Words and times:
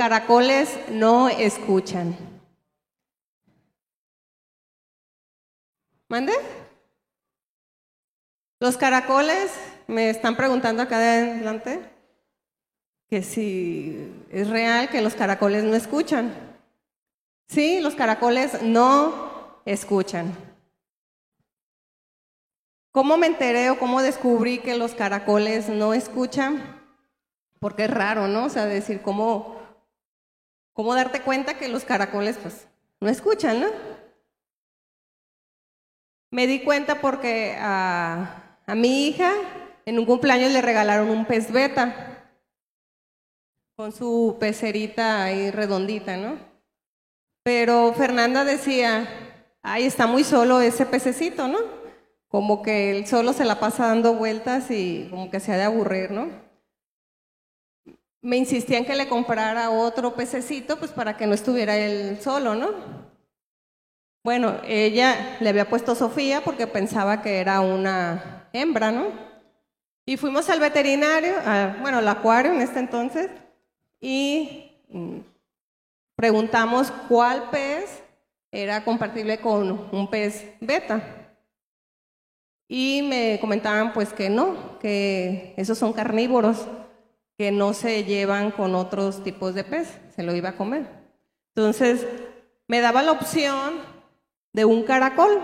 caracoles 0.00 0.78
no 0.88 1.28
escuchan. 1.28 2.16
¿Mande? 6.08 6.32
Los 8.60 8.78
caracoles, 8.78 9.52
me 9.88 10.08
están 10.08 10.38
preguntando 10.38 10.82
acá 10.82 10.96
adelante, 10.96 11.82
que 13.10 13.22
si 13.22 14.10
es 14.30 14.48
real 14.48 14.88
que 14.88 15.02
los 15.02 15.14
caracoles 15.14 15.64
no 15.64 15.74
escuchan. 15.74 16.32
Sí, 17.48 17.80
los 17.80 17.94
caracoles 17.94 18.62
no 18.62 19.60
escuchan. 19.66 20.34
¿Cómo 22.90 23.18
me 23.18 23.26
enteré 23.26 23.68
o 23.68 23.78
cómo 23.78 24.00
descubrí 24.00 24.60
que 24.60 24.78
los 24.78 24.94
caracoles 24.94 25.68
no 25.68 25.92
escuchan? 25.92 26.80
Porque 27.58 27.84
es 27.84 27.90
raro, 27.90 28.28
¿no? 28.28 28.46
O 28.46 28.48
sea, 28.48 28.64
decir, 28.64 29.02
¿cómo, 29.02 29.59
cómo 30.80 30.94
darte 30.94 31.20
cuenta 31.20 31.58
que 31.58 31.68
los 31.68 31.84
caracoles 31.84 32.38
pues 32.38 32.66
no 33.02 33.10
escuchan, 33.10 33.60
¿no? 33.60 33.66
Me 36.30 36.46
di 36.46 36.60
cuenta 36.60 37.02
porque 37.02 37.54
a, 37.60 38.56
mi 38.68 39.08
hija 39.08 39.30
en 39.84 39.98
un 39.98 40.06
cumpleaños 40.06 40.52
le 40.52 40.62
regalaron 40.62 41.10
un 41.10 41.26
pez 41.26 41.52
beta 41.52 42.32
con 43.76 43.92
su 43.92 44.38
pecerita 44.40 45.22
ahí 45.24 45.50
redondita, 45.50 46.16
¿no? 46.16 46.38
Pero 47.42 47.92
Fernanda 47.92 48.46
decía, 48.46 49.06
ay, 49.60 49.84
está 49.84 50.06
muy 50.06 50.24
solo 50.24 50.62
ese 50.62 50.86
pececito, 50.86 51.46
¿no? 51.46 51.58
Como 52.28 52.62
que 52.62 52.96
él 52.96 53.06
solo 53.06 53.34
se 53.34 53.44
la 53.44 53.60
pasa 53.60 53.88
dando 53.88 54.14
vueltas 54.14 54.70
y 54.70 55.08
como 55.10 55.30
que 55.30 55.40
se 55.40 55.52
ha 55.52 55.58
de 55.58 55.64
aburrir, 55.64 56.10
¿no? 56.10 56.30
Me 58.22 58.36
insistían 58.36 58.84
que 58.84 58.94
le 58.94 59.08
comprara 59.08 59.70
otro 59.70 60.14
pececito, 60.14 60.78
pues 60.78 60.90
para 60.90 61.16
que 61.16 61.26
no 61.26 61.34
estuviera 61.34 61.76
él 61.76 62.18
solo, 62.20 62.54
¿no? 62.54 62.74
Bueno, 64.22 64.60
ella 64.64 65.38
le 65.40 65.48
había 65.48 65.70
puesto 65.70 65.94
Sofía 65.94 66.42
porque 66.44 66.66
pensaba 66.66 67.22
que 67.22 67.38
era 67.38 67.60
una 67.62 68.48
hembra, 68.52 68.90
¿no? 68.90 69.06
Y 70.04 70.16
fuimos 70.18 70.50
al 70.50 70.60
veterinario, 70.60 71.34
bueno, 71.80 71.98
al 71.98 72.08
acuario 72.08 72.52
en 72.52 72.60
este 72.60 72.80
entonces, 72.80 73.30
y 74.00 74.72
mm, 74.88 75.18
preguntamos 76.16 76.90
cuál 77.08 77.48
pez 77.50 78.02
era 78.50 78.84
compatible 78.84 79.38
con 79.38 79.88
un 79.92 80.10
pez 80.10 80.52
beta. 80.60 81.02
Y 82.68 83.02
me 83.08 83.38
comentaban 83.40 83.92
pues 83.92 84.12
que 84.12 84.28
no, 84.28 84.78
que 84.80 85.54
esos 85.56 85.78
son 85.78 85.92
carnívoros, 85.92 86.66
que 87.40 87.52
no 87.52 87.72
se 87.72 88.04
llevan 88.04 88.50
con 88.50 88.74
otros 88.74 89.24
tipos 89.24 89.54
de 89.54 89.64
pez, 89.64 89.98
se 90.14 90.22
lo 90.22 90.36
iba 90.36 90.50
a 90.50 90.56
comer. 90.58 90.86
Entonces, 91.54 92.06
me 92.68 92.82
daba 92.82 93.02
la 93.02 93.12
opción 93.12 93.80
de 94.52 94.66
un 94.66 94.82
caracol. 94.82 95.40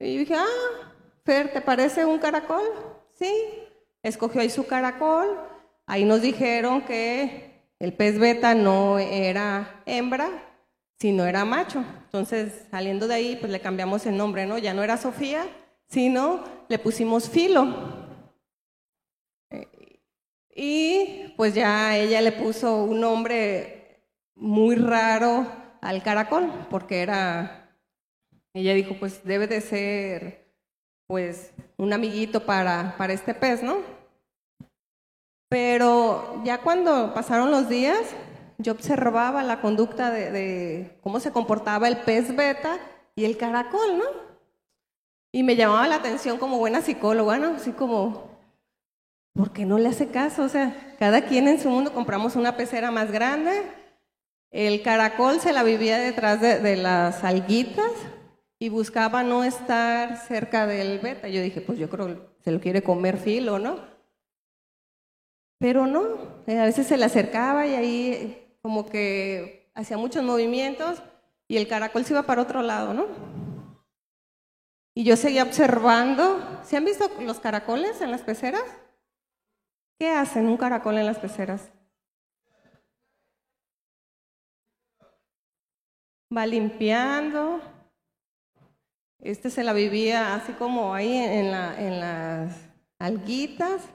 Y 0.00 0.16
dije, 0.18 0.34
ah, 0.34 0.92
Fer, 1.24 1.52
¿te 1.52 1.60
parece 1.60 2.04
un 2.04 2.18
caracol? 2.18 2.64
Sí. 3.12 3.32
Escogió 4.02 4.40
ahí 4.40 4.50
su 4.50 4.66
caracol, 4.66 5.28
Ahí 5.86 6.04
nos 6.04 6.22
dijeron 6.22 6.82
que 6.82 7.62
el 7.78 7.92
pez 7.92 8.18
beta 8.18 8.56
no 8.56 8.98
era 8.98 9.80
hembra, 9.86 10.28
sino 10.98 11.24
era 11.24 11.44
macho. 11.44 11.84
Entonces, 12.06 12.64
saliendo 12.68 13.06
de 13.06 13.14
ahí, 13.14 13.36
pues 13.36 13.52
le 13.52 13.60
cambiamos 13.60 14.06
el 14.06 14.16
nombre, 14.16 14.44
¿no? 14.44 14.58
Ya 14.58 14.74
no 14.74 14.82
era 14.82 14.96
Sofía, 14.96 15.46
sino 15.86 16.42
le 16.66 16.80
pusimos 16.80 17.28
Filo. 17.28 17.97
Y 20.60 21.32
pues 21.36 21.54
ya 21.54 21.96
ella 21.96 22.20
le 22.20 22.32
puso 22.32 22.82
un 22.82 22.98
nombre 23.00 24.02
muy 24.34 24.74
raro 24.74 25.46
al 25.80 26.02
caracol, 26.02 26.50
porque 26.68 27.00
era, 27.00 27.70
ella 28.52 28.74
dijo, 28.74 28.96
pues 28.98 29.22
debe 29.22 29.46
de 29.46 29.60
ser, 29.60 30.52
pues, 31.06 31.52
un 31.76 31.92
amiguito 31.92 32.44
para, 32.44 32.96
para 32.98 33.12
este 33.12 33.34
pez, 33.34 33.62
¿no? 33.62 33.76
Pero 35.48 36.42
ya 36.44 36.60
cuando 36.60 37.14
pasaron 37.14 37.52
los 37.52 37.68
días, 37.68 38.16
yo 38.58 38.72
observaba 38.72 39.44
la 39.44 39.60
conducta 39.60 40.10
de, 40.10 40.98
cómo 41.02 41.20
se 41.20 41.30
comportaba 41.30 41.86
el 41.86 41.98
pez 41.98 42.34
beta 42.34 42.78
y 43.14 43.26
el 43.26 43.36
caracol, 43.36 43.96
¿no? 43.96 44.04
Y 45.32 45.44
me 45.44 45.54
llamaba 45.54 45.86
la 45.86 45.94
atención 45.94 46.36
como 46.36 46.58
buena 46.58 46.82
psicóloga, 46.82 47.38
¿no? 47.38 47.54
Así 47.54 47.70
como, 47.70 48.27
¿por 49.38 49.52
qué 49.52 49.64
no 49.64 49.78
le 49.78 49.88
hace 49.88 50.08
caso? 50.08 50.42
O 50.42 50.48
sea, 50.48 50.96
cada 50.98 51.22
quien 51.22 51.46
en 51.46 51.60
su 51.60 51.70
mundo 51.70 51.94
compramos 51.94 52.34
una 52.34 52.56
pecera 52.56 52.90
más 52.90 53.12
grande. 53.12 53.62
El 54.50 54.82
caracol 54.82 55.38
se 55.38 55.52
la 55.52 55.62
vivía 55.62 55.96
detrás 55.96 56.40
de, 56.40 56.58
de 56.58 56.76
las 56.76 57.22
alguitas 57.22 57.92
y 58.58 58.68
buscaba 58.68 59.22
no 59.22 59.44
estar 59.44 60.16
cerca 60.16 60.66
del 60.66 60.98
beta. 60.98 61.28
Yo 61.28 61.40
dije, 61.40 61.60
pues 61.60 61.78
yo 61.78 61.88
creo 61.88 62.08
que 62.08 62.42
se 62.42 62.50
lo 62.50 62.60
quiere 62.60 62.82
comer 62.82 63.16
filo, 63.16 63.60
¿no? 63.60 63.78
Pero 65.60 65.86
no, 65.86 66.42
eh, 66.48 66.58
a 66.58 66.64
veces 66.64 66.88
se 66.88 66.96
le 66.96 67.04
acercaba 67.04 67.64
y 67.64 67.76
ahí 67.76 68.56
como 68.60 68.86
que 68.86 69.70
hacía 69.72 69.98
muchos 69.98 70.24
movimientos 70.24 71.00
y 71.46 71.58
el 71.58 71.68
caracol 71.68 72.04
se 72.04 72.12
iba 72.12 72.24
para 72.24 72.42
otro 72.42 72.60
lado, 72.62 72.92
¿no? 72.92 73.06
Y 74.96 75.04
yo 75.04 75.14
seguía 75.16 75.44
observando. 75.44 76.60
¿Se 76.64 76.76
han 76.76 76.84
visto 76.84 77.08
los 77.20 77.38
caracoles 77.38 78.00
en 78.00 78.10
las 78.10 78.22
peceras? 78.22 78.64
¿Qué 79.98 80.10
hacen 80.10 80.46
un 80.46 80.56
caracol 80.56 80.96
en 80.96 81.06
las 81.06 81.18
peceras? 81.18 81.72
Va 86.34 86.46
limpiando. 86.46 87.60
Este 89.18 89.50
se 89.50 89.64
la 89.64 89.72
vivía 89.72 90.36
así 90.36 90.52
como 90.52 90.94
ahí 90.94 91.16
en, 91.16 91.50
las 91.50 92.54
alguitas. 93.00 93.88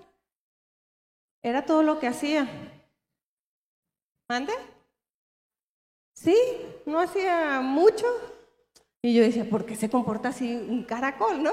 Era 1.41 1.65
todo 1.65 1.83
lo 1.83 1.99
que 1.99 2.07
hacía. 2.07 2.49
¿Mande? 4.29 4.53
Sí, 6.15 6.35
no 6.85 6.99
hacía 6.99 7.61
mucho. 7.61 8.05
Y 9.01 9.13
yo 9.13 9.23
decía, 9.23 9.49
¿por 9.49 9.65
qué 9.65 9.75
se 9.75 9.89
comporta 9.89 10.29
así 10.29 10.53
un 10.53 10.83
caracol, 10.83 11.41
no? 11.41 11.51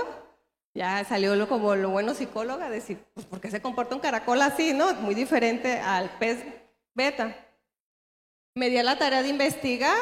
Ya 0.75 1.04
salió 1.04 1.34
lo, 1.34 1.48
como 1.48 1.75
lo 1.75 1.91
bueno 1.91 2.14
psicóloga, 2.14 2.70
decir, 2.70 3.04
pues 3.14 3.26
¿por 3.26 3.41
qué 3.41 3.50
se 3.50 3.60
comporta 3.60 3.94
un 3.94 4.00
caracol 4.00 4.41
así, 4.41 4.72
no? 4.72 4.94
Muy 4.94 5.14
diferente 5.14 5.81
al 5.81 6.16
pez 6.19 6.44
beta. 6.94 7.36
Me 8.54 8.70
di 8.70 8.80
la 8.82 8.98
tarea 8.98 9.22
de 9.22 9.28
investigar 9.28 9.97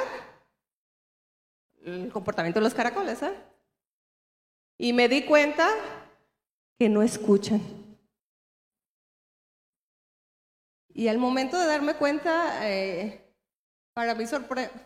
el 1.85 2.13
comportamiento 2.13 2.61
de 2.61 2.65
los 2.65 2.75
caracoles, 2.75 3.23
¿eh? 3.23 3.35
Y 4.79 4.93
me 4.93 5.09
di 5.09 5.25
cuenta 5.25 5.69
que 6.79 6.89
no 6.89 7.03
escuchan. 7.03 7.61
Y 10.91 11.09
al 11.09 11.19
momento 11.19 11.59
de 11.59 11.67
darme 11.67 11.95
cuenta, 11.95 12.69
eh, 12.69 13.35
para 13.95 14.15
mí 14.15 14.25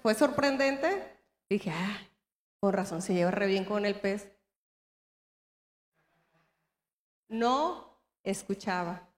fue 0.03 0.15
sorprendente. 0.15 1.19
Dije, 1.49 1.71
ah, 1.71 2.09
con 2.61 2.73
razón, 2.73 3.03
se 3.03 3.15
lleva 3.15 3.31
re 3.31 3.47
bien 3.47 3.65
con 3.65 3.85
el 3.85 3.95
pez. 3.95 4.32
No 7.33 7.99
escuchaba. 8.23 9.09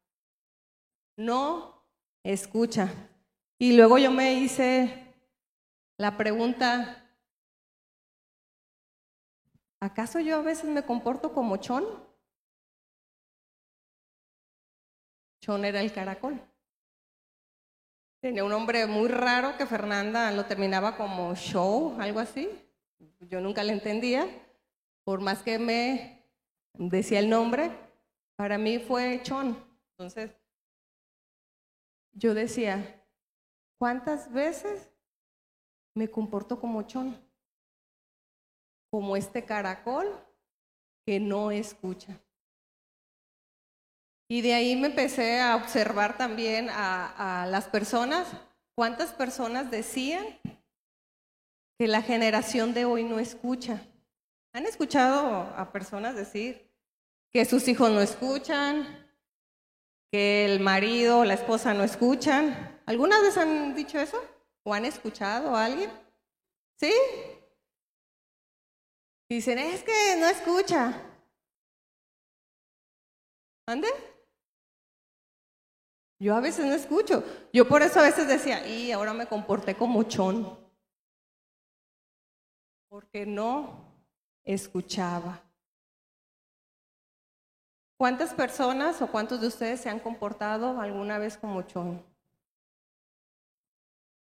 No 1.17 1.83
escucha. 2.23 2.89
Y 3.59 3.77
luego 3.77 3.99
yo 3.99 4.13
me 4.13 4.35
hice 4.35 5.13
la 5.97 6.17
pregunta, 6.17 7.11
¿acaso 9.81 10.21
yo 10.21 10.37
a 10.37 10.43
veces 10.43 10.71
me 10.71 10.85
comporto 10.85 11.33
como 11.33 11.57
Chon? 11.57 11.85
Chon 15.41 15.65
era 15.65 15.81
el 15.81 15.93
caracol. 15.93 16.41
Tenía 18.21 18.45
un 18.45 18.51
nombre 18.51 18.87
muy 18.87 19.09
raro 19.09 19.57
que 19.57 19.67
Fernanda 19.67 20.31
lo 20.31 20.47
terminaba 20.47 20.97
como 20.97 21.35
show, 21.35 21.97
algo 22.01 22.21
así. 22.21 22.49
Yo 23.19 23.41
nunca 23.41 23.65
le 23.65 23.73
entendía. 23.73 24.29
Por 25.03 25.21
más 25.21 25.43
que 25.43 25.59
me 25.59 26.25
decía 26.75 27.19
el 27.19 27.29
nombre, 27.29 27.85
para 28.37 28.59
mí 28.59 28.79
fue 28.79 29.21
Chon. 29.23 29.57
Entonces, 29.93 30.31
yo 32.13 32.35
decía, 32.35 33.05
¿cuántas 33.79 34.33
veces 34.33 34.91
me 35.95 36.11
comporto 36.11 36.61
como 36.61 36.83
Chon? 36.83 37.17
Como 38.91 39.17
este 39.17 39.45
caracol 39.45 40.09
que 41.07 41.21
no 41.21 41.51
escucha. 41.51 42.19
Y 44.29 44.41
de 44.41 44.55
ahí 44.55 44.75
me 44.75 44.87
empecé 44.87 45.41
a 45.41 45.57
observar 45.57 46.17
también 46.17 46.69
a, 46.71 47.47
las 47.49 47.69
personas, 47.69 48.27
cuántas 48.75 49.13
personas 49.13 49.71
decían 49.71 50.27
que 51.79 51.87
la 51.87 52.01
generación 52.01 52.73
de 52.73 52.85
hoy 52.85 53.05
no 53.05 53.19
escucha. 53.19 53.83
¿Han 54.53 54.67
escuchado 54.67 55.53
a 55.57 55.73
personas 55.73 56.15
decir 56.15 56.64
que 57.35 57.45
sus 57.45 57.67
hijos 57.67 57.91
no 57.91 58.01
escuchan, 58.01 59.11
que 60.13 60.45
el 60.45 60.61
marido 60.61 61.19
o 61.19 61.25
la 61.25 61.35
esposa 61.35 61.75
no 61.75 61.83
escuchan? 61.83 62.81
¿Alguna 62.87 63.21
vez 63.21 63.37
han 63.37 63.75
dicho 63.75 63.99
eso? 63.99 64.23
¿O 64.63 64.73
han 64.73 64.85
escuchado 64.85 65.57
a 65.57 65.65
alguien? 65.65 65.91
¿Sí? 66.79 66.93
Dicen, 69.29 69.59
es 69.59 69.83
que 69.83 70.17
no 70.17 70.29
escucha. 70.29 70.95
¿Ande? 73.67 73.89
Yo 76.21 76.37
a 76.37 76.41
veces 76.41 76.65
no 76.65 76.73
escucho. 76.73 77.25
Yo 77.53 77.67
por 77.67 77.83
eso 77.83 77.99
a 77.99 78.05
veces 78.05 78.29
decía, 78.29 78.65
y 78.65 78.93
ahora 78.93 79.13
me 79.13 79.27
comporté 79.27 79.75
como 79.75 80.05
chón. 80.05 80.57
Porque 82.89 83.27
no 83.27 83.93
escuchaba. 84.45 85.44
¿Cuántas 87.97 88.35
personas 88.35 89.01
o 89.03 89.07
cuántos 89.07 89.41
de 89.41 89.47
ustedes 89.47 89.81
se 89.81 89.89
han 89.89 90.01
comportado 90.01 90.81
alguna 90.81 91.19
vez 91.19 91.39
como 91.39 91.63
chón? 91.63 92.05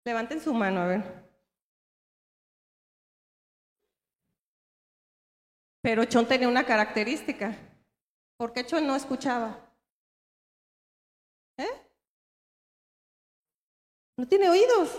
Levanten 0.04 0.40
su 0.40 0.52
mano, 0.52 0.82
a 0.82 0.86
ver. 0.86 1.24
Pero 5.84 6.04
Chon 6.06 6.26
tenía 6.26 6.48
una 6.48 6.64
característica. 6.64 7.54
¿Por 8.38 8.52
qué 8.52 8.64
Chon 8.64 8.86
no 8.86 8.96
escuchaba? 8.96 9.58
¿Eh? 11.58 11.68
No 14.16 14.26
tiene 14.26 14.48
oídos. 14.48 14.90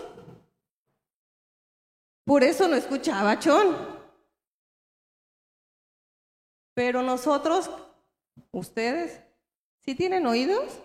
Por 2.24 2.42
eso 2.42 2.68
no 2.68 2.76
escuchaba 2.76 3.38
Chon. 3.38 3.76
Pero 6.74 7.02
nosotros, 7.02 7.70
ustedes, 8.52 9.22
¿sí 9.80 9.94
tienen 9.94 10.26
oídos? 10.26 10.80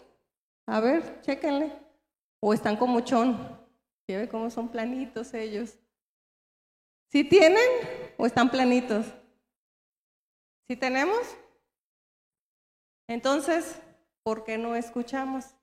A 0.66 0.80
ver, 0.80 1.22
chéquenle. 1.22 1.72
O 2.40 2.54
están 2.54 2.78
como 2.78 3.02
Chon. 3.02 3.38
¿Sí 4.08 4.16
cómo 4.30 4.50
son 4.50 4.70
planitos 4.70 5.34
ellos? 5.34 5.78
¿Sí 7.12 7.24
tienen 7.24 7.70
o 8.18 8.26
están 8.26 8.50
planitos? 8.50 9.06
¿Sí 10.68 10.76
tenemos? 10.76 11.20
Entonces, 13.08 13.80
¿por 14.24 14.44
qué 14.44 14.58
no 14.58 14.76
escuchamos? 14.76 15.54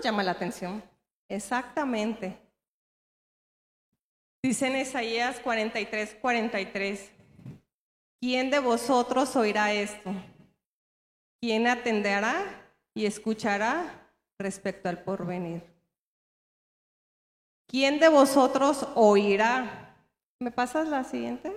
Llama 0.00 0.22
la 0.22 0.32
atención. 0.32 0.82
Exactamente. 1.28 2.38
Dice 4.42 4.68
en 4.68 4.76
Isaías 4.76 5.40
43, 5.40 6.16
43, 6.20 7.10
¿quién 8.20 8.50
de 8.50 8.60
vosotros 8.60 9.34
oirá 9.36 9.72
esto? 9.72 10.10
¿Quién 11.40 11.66
atenderá 11.66 12.72
y 12.94 13.06
escuchará 13.06 14.10
respecto 14.38 14.88
al 14.88 15.02
porvenir? 15.02 15.62
¿Quién 17.66 17.98
de 17.98 18.08
vosotros 18.08 18.86
oirá? 18.94 19.96
¿Me 20.40 20.50
pasas 20.50 20.88
la 20.88 21.04
siguiente? 21.04 21.52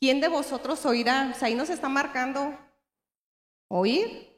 ¿Quién 0.00 0.20
de 0.20 0.28
vosotros 0.28 0.84
oirá? 0.84 1.30
O 1.34 1.38
sea, 1.38 1.48
ahí 1.48 1.54
nos 1.54 1.70
está 1.70 1.88
marcando 1.88 2.56
oír 3.68 4.33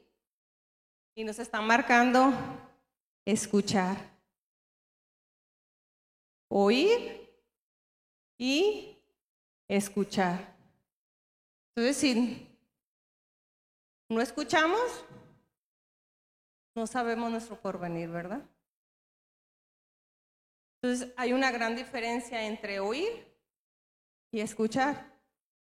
y 1.17 1.23
nos 1.23 1.39
está 1.39 1.59
marcando 1.61 2.31
escuchar 3.25 3.97
oír 6.47 7.27
y 8.37 8.95
escuchar. 9.67 10.55
Entonces, 11.75 11.97
si 11.97 12.47
no 14.09 14.21
escuchamos, 14.21 14.79
no 16.75 16.85
sabemos 16.85 17.31
nuestro 17.31 17.59
porvenir, 17.59 18.09
¿verdad? 18.09 18.47
Entonces, 20.79 21.11
hay 21.17 21.33
una 21.33 21.49
gran 21.49 21.75
diferencia 21.75 22.43
entre 22.43 22.79
oír 22.79 23.27
y 24.31 24.39
escuchar. 24.39 25.19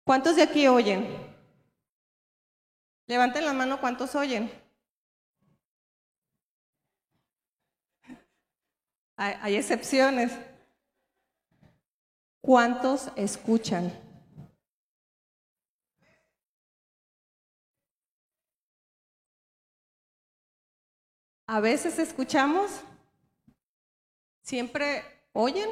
¿Cuántos 0.04 0.36
de 0.36 0.42
aquí 0.44 0.66
oyen? 0.66 1.06
Levanten 3.06 3.44
la 3.44 3.52
mano, 3.52 3.78
¿cuántos 3.78 4.14
oyen? 4.14 4.63
Hay, 9.16 9.56
excepciones. 9.56 10.32
¿Cuántos 12.40 13.10
escuchan? 13.16 13.92
A 21.46 21.60
veces 21.60 21.98
escuchamos, 21.98 22.80
siempre 24.42 25.02
oyen. 25.32 25.70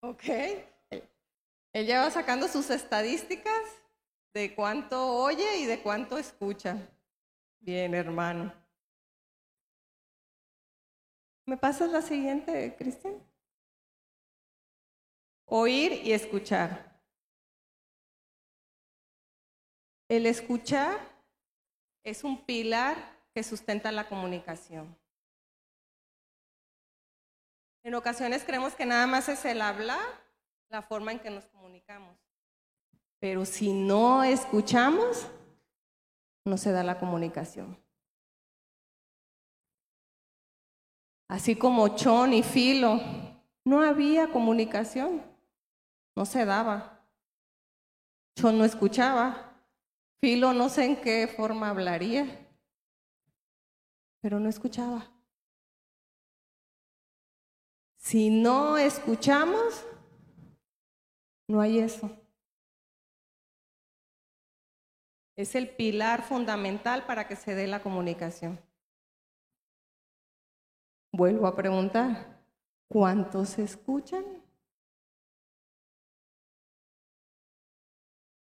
Ok. 0.00 0.71
Él 1.72 1.86
lleva 1.86 2.10
sacando 2.10 2.48
sus 2.48 2.68
estadísticas 2.70 3.62
de 4.34 4.54
cuánto 4.54 5.16
oye 5.16 5.58
y 5.58 5.66
de 5.66 5.82
cuánto 5.82 6.18
escucha. 6.18 6.76
Bien, 7.60 7.94
hermano. 7.94 8.52
¿Me 11.46 11.56
pasas 11.56 11.90
la 11.90 12.02
siguiente, 12.02 12.74
Cristian? 12.76 13.14
Oír 15.46 15.92
y 16.04 16.12
escuchar. 16.12 17.00
El 20.08 20.26
escuchar 20.26 20.98
es 22.04 22.22
un 22.22 22.44
pilar 22.44 22.96
que 23.34 23.42
sustenta 23.42 23.90
la 23.92 24.08
comunicación. 24.08 24.96
En 27.82 27.94
ocasiones 27.94 28.44
creemos 28.44 28.74
que 28.74 28.86
nada 28.86 29.06
más 29.06 29.28
es 29.28 29.44
el 29.44 29.60
hablar, 29.60 30.21
la 30.72 30.80
forma 30.80 31.12
en 31.12 31.20
que 31.20 31.30
nos 31.30 31.44
comunicamos. 31.46 32.16
Pero 33.20 33.44
si 33.44 33.72
no 33.72 34.24
escuchamos, 34.24 35.28
no 36.46 36.56
se 36.56 36.72
da 36.72 36.82
la 36.82 36.98
comunicación. 36.98 37.78
Así 41.28 41.54
como 41.56 41.94
Chon 41.94 42.32
y 42.32 42.42
Filo, 42.42 42.98
no 43.64 43.82
había 43.82 44.32
comunicación, 44.32 45.22
no 46.16 46.24
se 46.24 46.44
daba. 46.44 47.06
Chon 48.34 48.56
no 48.56 48.64
escuchaba, 48.64 49.54
Filo 50.20 50.54
no 50.54 50.70
sé 50.70 50.86
en 50.86 50.96
qué 50.96 51.28
forma 51.28 51.68
hablaría, 51.68 52.48
pero 54.22 54.40
no 54.40 54.48
escuchaba. 54.48 55.06
Si 57.98 58.30
no 58.30 58.78
escuchamos, 58.78 59.86
no 61.52 61.60
hay 61.60 61.80
eso. 61.80 62.10
Es 65.36 65.54
el 65.54 65.68
pilar 65.68 66.22
fundamental 66.22 67.04
para 67.04 67.28
que 67.28 67.36
se 67.36 67.54
dé 67.54 67.66
la 67.66 67.82
comunicación. 67.82 68.58
Vuelvo 71.12 71.46
a 71.46 71.54
preguntar, 71.54 72.42
¿cuántos 72.88 73.58
escuchan? 73.58 74.24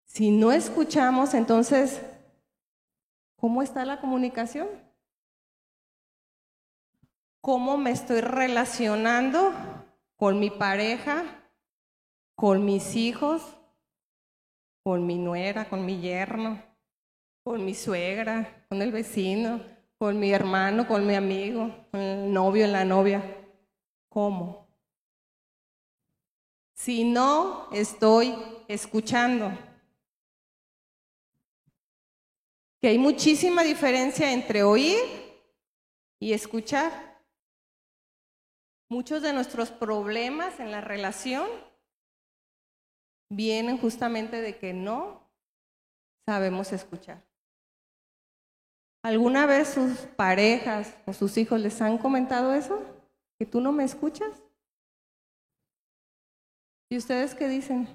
Si 0.06 0.32
no 0.32 0.52
escuchamos, 0.52 1.36
entonces, 1.36 2.02
¿cómo 3.36 3.62
está 3.62 3.86
la 3.86 4.02
comunicación? 4.02 4.68
¿Cómo 7.40 7.78
me 7.78 7.92
estoy 7.92 8.22
relacionando 8.22 9.54
con 10.16 10.40
mi 10.40 10.50
pareja, 10.50 11.45
con 12.36 12.66
mis 12.66 12.96
hijos, 12.96 13.42
con 14.84 15.08
mi 15.08 15.18
nuera, 15.18 15.68
con 15.68 15.86
mi 15.86 16.00
yerno? 16.00 16.76
con 17.46 17.64
mi 17.64 17.76
suegra, 17.76 18.66
con 18.70 18.82
el 18.82 18.92
vecino, 18.92 19.62
con 20.00 20.20
mi 20.20 20.32
hermano, 20.32 20.88
con 20.88 21.06
mi 21.06 21.14
amigo, 21.14 21.72
con 21.92 22.02
el 22.02 22.34
novio, 22.34 22.66
la 22.66 22.84
novia. 22.84 23.22
¿Cómo? 24.10 24.68
Si 26.74 27.04
no 27.04 27.70
estoy 27.72 28.36
escuchando. 28.68 29.52
Que 32.82 32.88
hay 32.88 32.98
muchísima 32.98 33.62
diferencia 33.62 34.32
entre 34.32 34.64
oír 34.64 34.98
y 36.20 36.34
escuchar. 36.34 37.22
Muchos 38.90 39.22
de 39.22 39.34
nuestros 39.34 39.70
problemas 39.70 40.60
en 40.60 40.72
la 40.72 40.82
relación 40.82 41.48
vienen 43.36 43.78
justamente 43.78 44.42
de 44.42 44.58
que 44.58 44.74
no 44.74 45.30
sabemos 46.26 46.72
escuchar. 46.72 47.24
¿Alguna 49.04 49.46
vez 49.46 49.70
sus 49.70 50.00
parejas 50.16 50.96
o 51.06 51.14
sus 51.14 51.38
hijos 51.38 51.60
les 51.60 51.80
han 51.82 51.98
comentado 51.98 52.54
eso? 52.54 52.82
¿Que 53.38 53.46
tú 53.46 53.62
no 53.62 53.72
me 53.72 53.84
escuchas? 53.84 54.42
¿Y 56.90 56.98
ustedes 56.98 57.36
qué 57.36 57.48
dicen? 57.48 57.88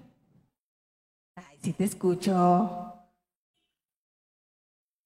Ay, 1.35 1.59
sí 1.63 1.73
te 1.73 1.85
escucho. 1.85 2.95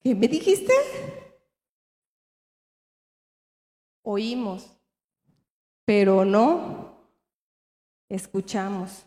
¿Qué 0.02 0.14
me 0.14 0.28
dijiste? 0.28 0.72
Oímos, 4.02 4.76
pero 5.86 6.24
no 6.24 6.98
escuchamos. 8.10 9.06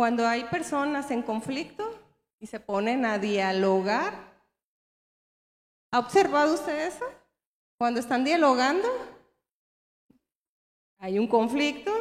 Cuando 0.00 0.26
hay 0.26 0.44
personas 0.44 1.10
en 1.10 1.20
conflicto 1.20 1.84
y 2.38 2.46
se 2.46 2.58
ponen 2.58 3.04
a 3.04 3.18
dialogar, 3.18 4.14
¿ha 5.92 5.98
observado 5.98 6.54
usted 6.54 6.86
eso? 6.86 7.04
Cuando 7.76 8.00
están 8.00 8.24
dialogando, 8.24 8.88
hay 10.96 11.18
un 11.18 11.26
conflicto. 11.26 11.92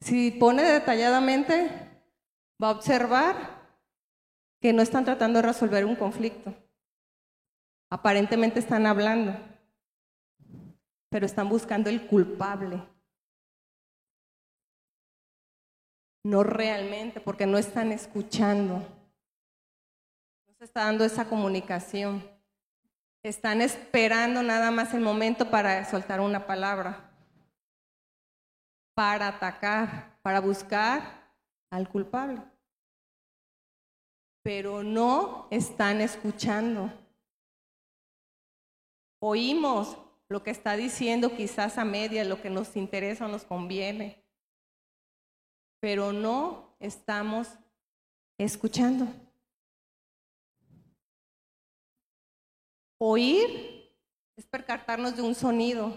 Si 0.00 0.32
pone 0.32 0.64
detalladamente, 0.64 1.70
va 2.60 2.70
a 2.70 2.72
observar 2.72 3.36
que 4.60 4.72
no 4.72 4.82
están 4.82 5.04
tratando 5.04 5.38
de 5.38 5.46
resolver 5.46 5.84
un 5.84 5.94
conflicto. 5.94 6.52
Aparentemente 7.90 8.58
están 8.58 8.86
hablando, 8.86 9.38
pero 11.10 11.26
están 11.26 11.48
buscando 11.48 11.88
el 11.90 12.08
culpable. 12.08 12.93
No 16.24 16.42
realmente, 16.42 17.20
porque 17.20 17.46
no 17.46 17.58
están 17.58 17.92
escuchando. 17.92 18.76
No 20.46 20.54
se 20.58 20.64
está 20.64 20.84
dando 20.84 21.04
esa 21.04 21.28
comunicación. 21.28 22.28
Están 23.22 23.60
esperando 23.60 24.42
nada 24.42 24.70
más 24.70 24.94
el 24.94 25.00
momento 25.00 25.50
para 25.50 25.84
soltar 25.84 26.20
una 26.20 26.46
palabra, 26.46 27.10
para 28.94 29.28
atacar, 29.28 30.18
para 30.22 30.40
buscar 30.40 31.30
al 31.70 31.88
culpable. 31.88 32.40
Pero 34.42 34.82
no 34.82 35.46
están 35.50 36.00
escuchando. 36.00 36.90
Oímos 39.20 39.96
lo 40.28 40.42
que 40.42 40.50
está 40.50 40.76
diciendo 40.76 41.34
quizás 41.34 41.78
a 41.78 41.84
media, 41.84 42.24
lo 42.24 42.40
que 42.40 42.50
nos 42.50 42.76
interesa 42.76 43.26
o 43.26 43.28
nos 43.28 43.44
conviene 43.44 44.23
pero 45.84 46.14
no 46.14 46.74
estamos 46.80 47.46
escuchando. 48.38 49.06
Oír 52.98 53.92
es 54.34 54.46
percatarnos 54.46 55.14
de 55.14 55.20
un 55.20 55.34
sonido, 55.34 55.92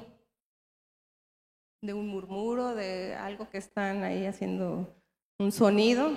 de 1.82 1.94
un 1.94 2.10
murmuro, 2.10 2.76
de 2.76 3.16
algo 3.16 3.50
que 3.50 3.60
están 3.60 4.04
ahí 4.04 4.26
haciendo 4.26 4.94
un 5.40 5.54
sonido, 5.54 6.12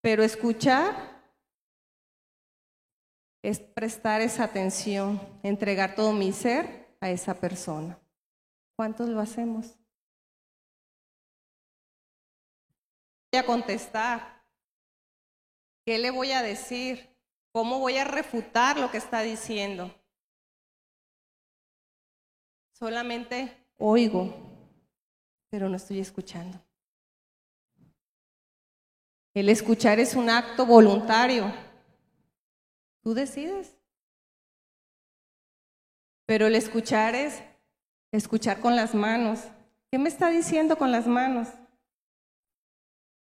pero 0.00 0.22
escuchar 0.22 1.22
es 3.42 3.60
prestar 3.60 4.22
esa 4.22 4.44
atención, 4.44 5.20
entregar 5.42 5.94
todo 5.94 6.14
mi 6.14 6.32
ser 6.32 6.96
a 6.98 7.10
esa 7.10 7.38
persona. 7.38 8.00
¿Cuántos 8.74 9.06
lo 9.10 9.20
hacemos? 9.20 9.76
A 13.32 13.44
contestar? 13.44 14.44
¿Qué 15.84 15.98
le 15.98 16.10
voy 16.10 16.32
a 16.32 16.42
decir? 16.42 17.08
¿Cómo 17.52 17.78
voy 17.78 17.96
a 17.96 18.04
refutar 18.04 18.78
lo 18.78 18.90
que 18.90 18.98
está 18.98 19.22
diciendo? 19.22 19.94
Solamente 22.72 23.56
oigo, 23.78 24.34
pero 25.48 25.68
no 25.68 25.76
estoy 25.76 26.00
escuchando. 26.00 26.60
El 29.32 29.48
escuchar 29.48 30.00
es 30.00 30.14
un 30.14 30.30
acto 30.30 30.66
voluntario. 30.66 31.52
Tú 33.02 33.14
decides. 33.14 33.76
Pero 36.26 36.46
el 36.46 36.56
escuchar 36.56 37.14
es 37.14 37.42
escuchar 38.12 38.60
con 38.60 38.76
las 38.76 38.94
manos. 38.94 39.40
¿Qué 39.90 39.98
me 39.98 40.08
está 40.08 40.30
diciendo 40.30 40.76
con 40.76 40.90
las 40.90 41.06
manos? 41.06 41.48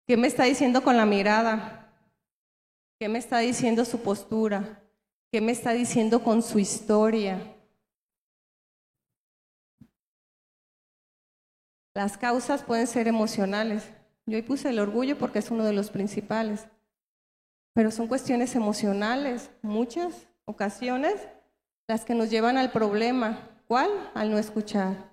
¿Qué 0.06 0.18
me 0.18 0.28
está 0.28 0.44
diciendo 0.44 0.84
con 0.84 0.98
la 0.98 1.06
mirada? 1.06 1.90
¿Qué 3.00 3.08
me 3.08 3.20
está 3.20 3.40
diciendo 3.40 3.86
su 3.86 4.02
postura? 4.02 4.84
¿Qué 5.32 5.40
me 5.40 5.54
está 5.54 5.72
diciendo 5.72 6.22
con 6.24 6.44
su 6.44 6.60
historia? 6.60 7.56
Las 11.96 12.18
causas 12.18 12.64
pueden 12.64 12.88
ser 12.88 13.08
emocionales. 13.08 13.92
Yo 14.26 14.36
ahí 14.36 14.42
puse 14.42 14.70
el 14.70 14.80
orgullo 14.80 15.18
porque 15.18 15.40
es 15.40 15.52
uno 15.52 15.64
de 15.64 15.74
los 15.74 15.90
principales. 15.90 16.68
Pero 17.74 17.90
son 17.90 18.08
cuestiones 18.08 18.56
emocionales, 18.56 19.52
muchas 19.62 20.28
ocasiones, 20.46 21.16
las 21.88 22.04
que 22.04 22.14
nos 22.14 22.30
llevan 22.30 22.58
al 22.58 22.72
problema. 22.72 23.50
¿Cuál? 23.68 23.90
Al 24.14 24.32
no 24.32 24.38
escuchar. 24.38 25.13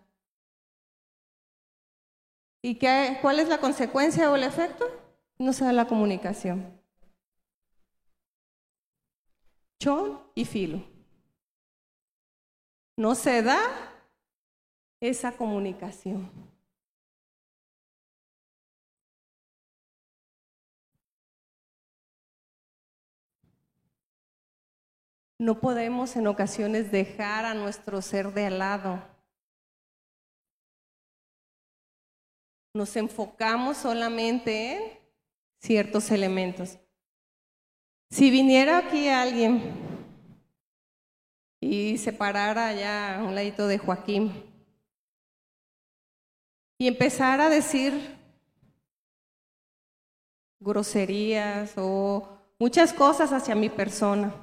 ¿Y 2.62 2.79
qué, 2.79 3.19
cuál 3.23 3.38
es 3.40 3.49
la 3.49 3.59
consecuencia 3.59 4.31
o 4.31 4.37
el 4.37 4.45
efecto? 4.45 4.85
No 5.38 5.52
se 5.52 5.64
da 5.64 5.73
la 5.73 5.87
comunicación. 5.87 6.79
Chon 9.79 10.21
y 10.35 10.45
filo. 10.45 10.85
No 12.97 13.14
se 13.14 13.43
da 13.43 13.59
esa 15.00 15.33
comunicación. 15.33 16.31
No 25.38 25.59
podemos 25.59 26.17
en 26.17 26.26
ocasiones 26.26 26.93
dejar 26.93 27.47
a 27.47 27.55
nuestro 27.55 28.02
ser 28.02 28.35
de 28.35 28.45
al 28.45 28.59
lado 28.59 29.10
nos 32.73 32.95
enfocamos 32.97 33.77
solamente 33.77 34.77
en 34.77 34.99
ciertos 35.59 36.11
elementos. 36.11 36.79
Si 38.11 38.31
viniera 38.31 38.79
aquí 38.79 39.09
alguien 39.09 39.62
y 41.61 41.99
se 41.99 42.12
parara 42.12 42.69
allá 42.69 43.19
a 43.19 43.25
un 43.25 43.35
ladito 43.35 43.67
de 43.67 43.79
Joaquín 43.79 44.45
y 46.79 46.89
empezara 46.89 47.47
a 47.47 47.50
decir 47.50 48.19
groserías 50.59 51.75
o 51.77 52.29
muchas 52.59 52.93
cosas 52.93 53.33
hacia 53.33 53.55
mi 53.55 53.69
persona, 53.69 54.35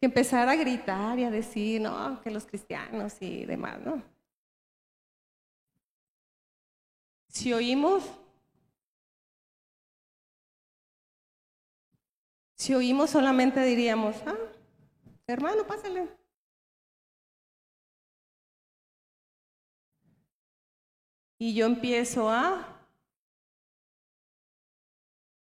que 0.00 0.06
empezara 0.06 0.52
a 0.52 0.56
gritar 0.56 1.18
y 1.18 1.24
a 1.24 1.30
decir, 1.30 1.80
no, 1.80 2.22
que 2.22 2.30
los 2.30 2.46
cristianos 2.46 3.20
y 3.20 3.44
demás, 3.44 3.80
¿no? 3.80 4.19
Si 7.30 7.52
oímos, 7.52 8.02
si 12.56 12.74
oímos 12.74 13.10
solamente 13.10 13.62
diríamos, 13.62 14.16
ah, 14.26 14.36
hermano, 15.28 15.64
pásale. 15.64 16.08
Y 21.38 21.54
yo 21.54 21.66
empiezo 21.66 22.28
a 22.28 22.66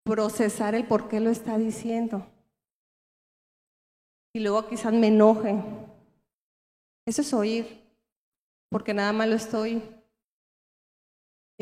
procesar 0.04 0.76
el 0.76 0.88
por 0.88 1.10
qué 1.10 1.20
lo 1.20 1.32
está 1.32 1.58
diciendo. 1.58 2.28
Y 4.34 4.40
luego 4.40 4.70
quizás 4.70 4.94
me 4.94 5.08
enoje. 5.08 5.56
Eso 7.08 7.24
es 7.24 7.34
oír, 7.34 7.84
porque 8.70 8.94
nada 8.94 9.12
más 9.12 9.28
lo 9.28 9.36
estoy 9.36 10.01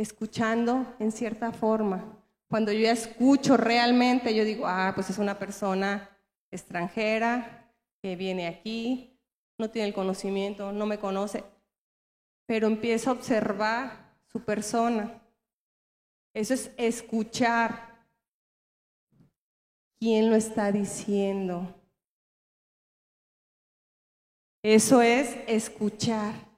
escuchando 0.02 0.96
en 1.00 1.12
cierta 1.12 1.52
forma. 1.52 2.18
Cuando 2.50 2.72
yo 2.72 2.90
escucho 2.90 3.58
realmente, 3.58 4.34
yo 4.34 4.44
digo, 4.44 4.66
ah, 4.68 4.92
pues 4.96 5.10
es 5.10 5.18
una 5.18 5.38
persona 5.38 6.10
extranjera 6.52 7.72
que 8.02 8.16
viene 8.16 8.48
aquí, 8.48 9.20
no 9.58 9.70
tiene 9.70 9.90
el 9.90 9.94
conocimiento, 9.94 10.72
no 10.72 10.86
me 10.86 10.98
conoce, 10.98 11.44
pero 12.46 12.68
empiezo 12.68 13.10
a 13.10 13.14
observar 13.14 14.16
su 14.26 14.44
persona. 14.44 15.22
Eso 16.34 16.54
es 16.54 16.72
escuchar. 16.78 17.90
¿Quién 20.00 20.30
lo 20.30 20.36
está 20.36 20.72
diciendo? 20.72 21.76
Eso 24.64 25.02
es 25.02 25.38
escuchar. 25.48 26.49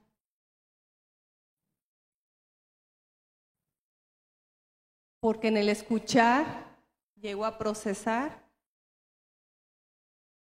Porque 5.22 5.46
en 5.46 5.56
el 5.56 5.68
escuchar 5.68 6.44
llego 7.14 7.44
a 7.44 7.56
procesar 7.56 8.42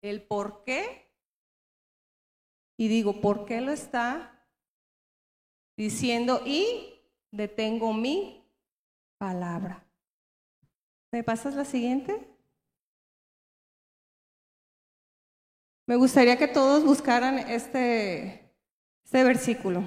el 0.02 0.20
por 0.20 0.64
qué 0.64 1.08
y 2.76 2.88
digo, 2.88 3.20
¿por 3.20 3.44
qué 3.44 3.60
lo 3.60 3.70
está 3.70 4.44
diciendo? 5.76 6.42
Y 6.44 7.00
detengo 7.30 7.92
mi 7.92 8.44
palabra. 9.16 9.86
¿Me 11.12 11.22
pasas 11.22 11.54
la 11.54 11.64
siguiente? 11.64 12.28
Me 15.86 15.94
gustaría 15.94 16.36
que 16.36 16.48
todos 16.48 16.84
buscaran 16.84 17.38
este, 17.38 18.52
este 19.04 19.22
versículo. 19.22 19.84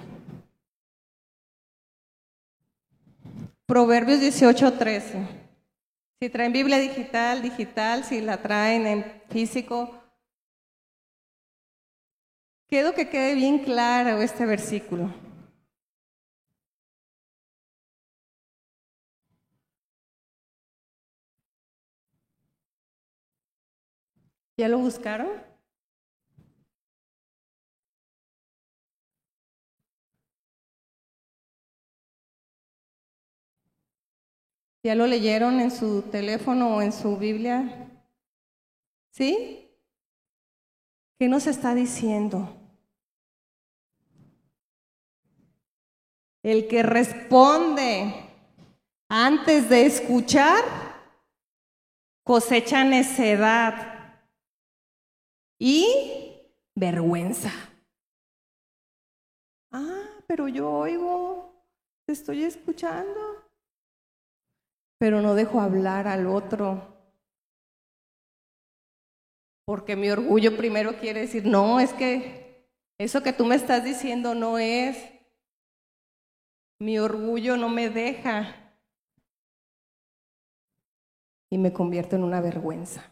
Proverbios 3.67 4.21
18, 4.21 4.73
13. 4.77 5.27
Si 6.21 6.29
traen 6.29 6.53
Biblia 6.53 6.79
digital, 6.79 7.41
digital, 7.41 8.05
si 8.05 8.21
la 8.21 8.41
traen 8.41 8.87
en 8.87 9.21
físico, 9.29 9.93
quiero 12.69 12.93
que 12.93 13.09
quede 13.09 13.35
bien 13.35 13.59
claro 13.59 14.21
este 14.21 14.45
versículo. 14.45 15.13
¿Ya 24.55 24.69
lo 24.69 24.79
buscaron? 24.79 25.27
¿Ya 34.83 34.95
lo 34.95 35.07
leyeron 35.07 35.59
en 35.59 35.71
su 35.71 36.03
teléfono 36.03 36.75
o 36.75 36.81
en 36.81 36.91
su 36.91 37.17
Biblia? 37.17 37.89
¿Sí? 39.11 39.69
¿Qué 41.19 41.27
nos 41.27 41.47
está 41.47 41.73
diciendo? 41.73 42.55
El 46.43 46.67
que 46.67 46.83
responde 46.83 48.13
antes 49.09 49.69
de 49.69 49.85
escuchar 49.85 50.63
cosecha 52.23 52.83
necedad 52.83 54.21
y 55.59 55.87
vergüenza. 56.75 57.51
Ah, 59.71 60.21
pero 60.27 60.47
yo 60.47 60.71
oigo, 60.71 61.65
te 62.05 62.13
estoy 62.13 62.43
escuchando 62.43 63.36
pero 64.97 65.21
no 65.21 65.35
dejo 65.35 65.61
hablar 65.61 66.07
al 66.07 66.27
otro. 66.27 66.95
Porque 69.65 69.95
mi 69.95 70.09
orgullo 70.09 70.55
primero 70.55 70.97
quiere 70.97 71.21
decir, 71.21 71.45
no, 71.45 71.79
es 71.79 71.93
que 71.93 72.67
eso 72.97 73.21
que 73.21 73.33
tú 73.33 73.45
me 73.45 73.55
estás 73.55 73.83
diciendo 73.83 74.33
no 74.33 74.57
es. 74.57 74.97
Mi 76.79 76.99
orgullo 76.99 77.57
no 77.57 77.69
me 77.69 77.89
deja. 77.89 78.55
Y 81.49 81.57
me 81.57 81.73
convierto 81.73 82.15
en 82.15 82.23
una 82.23 82.41
vergüenza. 82.41 83.11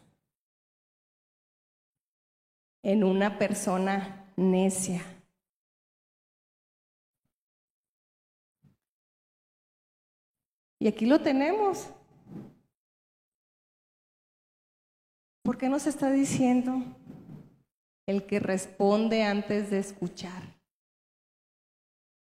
En 2.82 3.04
una 3.04 3.38
persona 3.38 4.32
necia. 4.36 5.15
Y 10.78 10.88
aquí 10.88 11.06
lo 11.06 11.20
tenemos. 11.20 11.88
¿Por 15.42 15.56
qué 15.56 15.68
nos 15.68 15.86
está 15.86 16.10
diciendo 16.10 16.82
el 18.06 18.26
que 18.26 18.40
responde 18.40 19.22
antes 19.22 19.70
de 19.70 19.78
escuchar? 19.78 20.42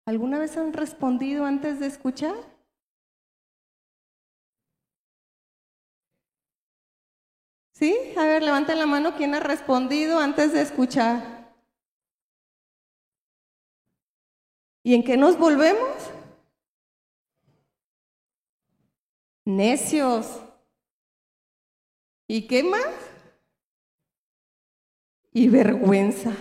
¿Alguna 0.06 0.38
vez 0.38 0.56
han 0.56 0.72
respondido 0.72 1.44
antes 1.44 1.80
de 1.80 1.86
escuchar? 1.86 2.36
¿Sí? 7.72 7.94
A 8.16 8.24
ver, 8.24 8.42
levanten 8.42 8.78
la 8.78 8.86
mano. 8.86 9.16
¿Quién 9.16 9.34
ha 9.34 9.40
respondido 9.40 10.18
antes 10.20 10.52
de 10.52 10.62
escuchar? 10.62 11.54
¿Y 14.82 14.94
en 14.94 15.02
qué 15.02 15.16
nos 15.16 15.36
volvemos? 15.36 16.15
Necios. 19.46 20.42
¿Y 22.28 22.46
qué 22.46 22.62
más? 22.62 22.92
Y 25.32 25.48
vergüenza. 25.48 26.32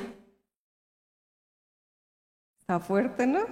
Está 2.62 2.80
fuerte, 2.80 3.28
¿no? 3.28 3.46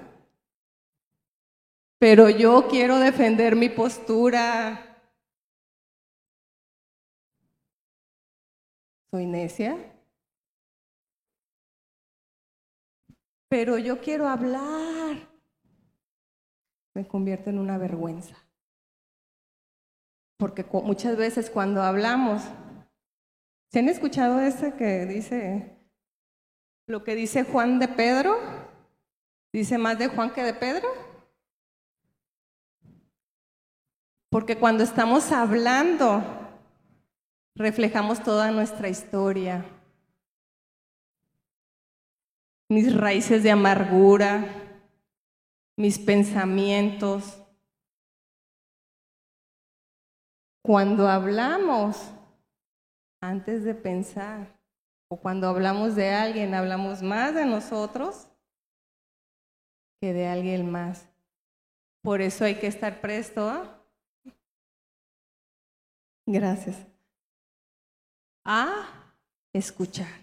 Pero 2.00 2.30
yo 2.30 2.68
quiero 2.68 2.98
defender 2.98 3.56
mi 3.56 3.70
postura. 3.70 5.00
Soy 9.12 9.28
necia. 9.28 9.78
Pero 13.48 13.78
yo 13.78 14.02
quiero 14.02 14.28
hablar. 14.28 15.30
Me 16.96 17.08
convierto 17.08 17.52
en 17.52 17.60
una 17.60 17.78
vergüenza. 17.78 18.43
Porque 20.44 20.66
muchas 20.84 21.16
veces 21.16 21.50
cuando 21.50 21.82
hablamos, 21.82 22.44
¿se 23.72 23.80
han 23.80 23.88
escuchado 23.88 24.42
ese 24.42 24.74
que 24.74 25.06
dice 25.06 25.78
lo 26.86 27.06
que 27.06 27.16
dice 27.16 27.46
Juan 27.46 27.80
de 27.80 27.88
Pedro? 27.88 28.38
¿Dice 29.54 29.78
más 29.78 29.98
de 29.98 30.10
Juan 30.10 30.34
que 30.34 30.44
de 30.44 30.54
Pedro? 30.54 30.90
Porque 34.30 34.58
cuando 34.58 34.84
estamos 34.84 35.32
hablando, 35.32 36.22
reflejamos 37.56 38.22
toda 38.22 38.52
nuestra 38.52 38.90
historia, 38.90 39.64
mis 42.68 42.94
raíces 42.94 43.44
de 43.44 43.52
amargura, 43.52 44.44
mis 45.78 45.98
pensamientos, 45.98 47.43
Cuando 50.66 51.10
hablamos 51.10 52.14
antes 53.22 53.66
de 53.66 53.76
pensar 53.76 54.58
o 55.10 55.20
cuando 55.20 55.48
hablamos 55.48 55.96
de 55.96 56.10
alguien, 56.10 56.54
hablamos 56.54 57.02
más 57.02 57.36
de 57.36 57.46
nosotros 57.46 58.30
que 60.00 60.14
de 60.14 60.26
alguien 60.28 60.72
más. 60.72 61.06
Por 62.02 62.22
eso 62.22 62.46
hay 62.46 62.56
que 62.56 62.68
estar 62.68 63.02
presto 63.02 63.50
a... 63.50 63.86
Gracias. 66.26 66.78
A 68.46 69.16
escuchar. 69.52 70.22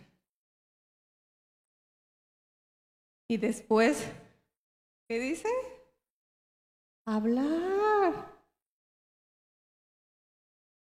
Y 3.28 3.36
después, 3.36 4.10
¿qué 5.06 5.18
dice? 5.18 5.48
Hablar 7.06 8.39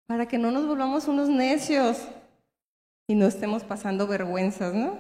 para 0.09 0.27
que 0.27 0.39
no 0.39 0.51
nos 0.51 0.67
volvamos 0.67 1.07
unos 1.07 1.29
necios 1.29 2.09
y 3.07 3.15
no 3.15 3.27
estemos 3.27 3.63
pasando 3.63 4.07
vergüenzas, 4.07 4.73
¿no? 4.73 4.99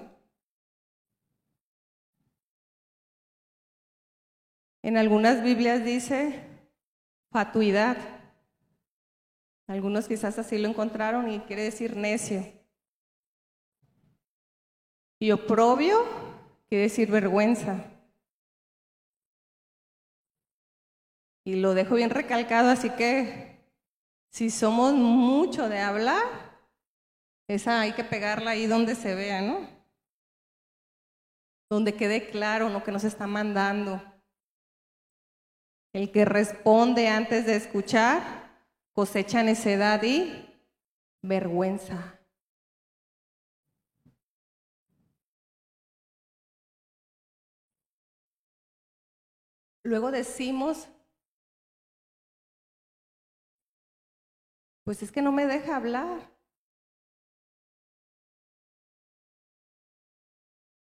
En 4.82 4.98
algunas 4.98 5.42
Biblias 5.42 5.82
dice 5.82 6.44
fatuidad. 7.30 7.96
Algunos 9.66 10.06
quizás 10.08 10.38
así 10.38 10.58
lo 10.58 10.68
encontraron 10.68 11.30
y 11.30 11.40
quiere 11.40 11.62
decir 11.62 11.96
necio. 11.96 12.44
Y 15.18 15.30
oprobio 15.30 16.04
quiere 16.68 16.84
decir 16.84 17.10
vergüenza. 17.10 17.82
Y 21.44 21.54
lo 21.56 21.72
dejo 21.72 21.94
bien 21.94 22.10
recalcado, 22.10 22.68
así 22.68 22.90
que 22.90 23.57
si 24.38 24.50
somos 24.50 24.94
mucho 24.94 25.68
de 25.68 25.80
hablar, 25.80 26.22
esa 27.48 27.80
hay 27.80 27.92
que 27.92 28.04
pegarla 28.04 28.52
ahí 28.52 28.68
donde 28.68 28.94
se 28.94 29.16
vea, 29.16 29.42
¿no? 29.42 29.68
Donde 31.68 31.96
quede 31.96 32.30
claro 32.30 32.68
lo 32.68 32.84
que 32.84 32.92
nos 32.92 33.02
está 33.02 33.26
mandando. 33.26 34.00
El 35.92 36.12
que 36.12 36.24
responde 36.24 37.08
antes 37.08 37.46
de 37.46 37.56
escuchar 37.56 38.62
cosecha 38.92 39.42
necedad 39.42 40.00
y 40.04 40.48
vergüenza. 41.20 42.20
Luego 49.82 50.12
decimos 50.12 50.88
Pues 54.88 55.02
es 55.02 55.12
que 55.12 55.20
no 55.20 55.32
me 55.32 55.44
deja 55.44 55.76
hablar. 55.76 56.18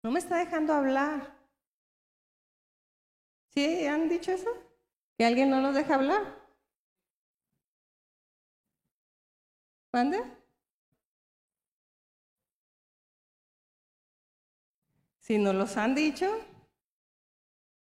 No 0.04 0.12
me 0.12 0.20
está 0.20 0.36
dejando 0.36 0.74
hablar. 0.74 1.36
¿Sí 3.48 3.84
han 3.84 4.08
dicho 4.08 4.30
eso? 4.30 4.48
¿Que 5.18 5.24
alguien 5.24 5.50
no 5.50 5.60
nos 5.60 5.74
deja 5.74 5.96
hablar? 5.96 6.22
¿Mande? 9.92 10.22
Si 15.18 15.36
nos 15.36 15.56
los 15.56 15.76
han 15.76 15.96
dicho, 15.96 16.30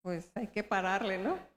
pues 0.03 0.33
hay 0.35 0.49
que 0.49 0.65
pararle, 0.65 1.19
¿no? 1.19 1.48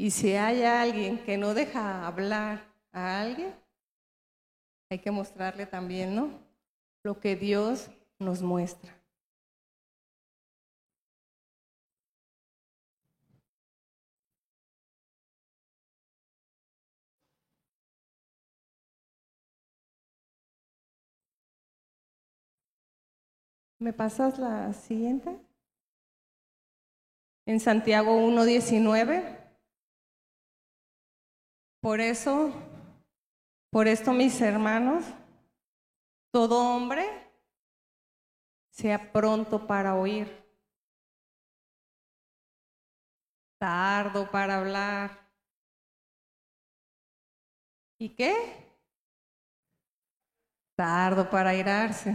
Y 0.00 0.10
si 0.12 0.32
hay 0.32 0.62
alguien 0.62 1.22
que 1.22 1.36
no 1.36 1.52
deja 1.52 2.06
hablar 2.06 2.64
a 2.90 3.20
alguien, 3.20 3.54
hay 4.88 4.98
que 4.98 5.10
mostrarle 5.10 5.66
también, 5.66 6.16
¿no? 6.16 6.30
Lo 7.04 7.20
que 7.20 7.36
Dios 7.36 7.90
nos 8.18 8.40
muestra. 8.40 8.96
¿Me 23.78 23.92
pasas 23.92 24.38
la 24.38 24.72
siguiente? 24.72 25.38
En 27.44 27.60
Santiago 27.60 28.16
1.19. 28.16 29.39
Por 31.80 31.98
eso, 31.98 32.52
por 33.70 33.88
esto 33.88 34.12
mis 34.12 34.38
hermanos, 34.42 35.02
todo 36.30 36.76
hombre 36.76 37.06
sea 38.70 39.10
pronto 39.12 39.66
para 39.66 39.94
oír, 39.94 40.28
tardo 43.58 44.30
para 44.30 44.58
hablar. 44.58 45.18
¿Y 47.98 48.10
qué? 48.10 48.34
Tardo 50.76 51.30
para 51.30 51.54
irarse. 51.54 52.14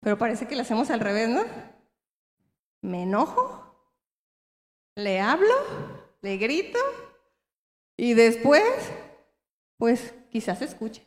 Pero 0.00 0.16
parece 0.16 0.48
que 0.48 0.56
lo 0.56 0.62
hacemos 0.62 0.90
al 0.90 1.00
revés, 1.00 1.28
¿no? 1.28 1.44
Me 2.82 3.02
enojo, 3.02 3.76
le 4.96 5.20
hablo, 5.20 5.54
le 6.22 6.38
grito 6.38 6.78
y 8.02 8.14
después, 8.14 8.64
pues 9.76 10.12
quizás 10.28 10.60
escuche. 10.60 11.06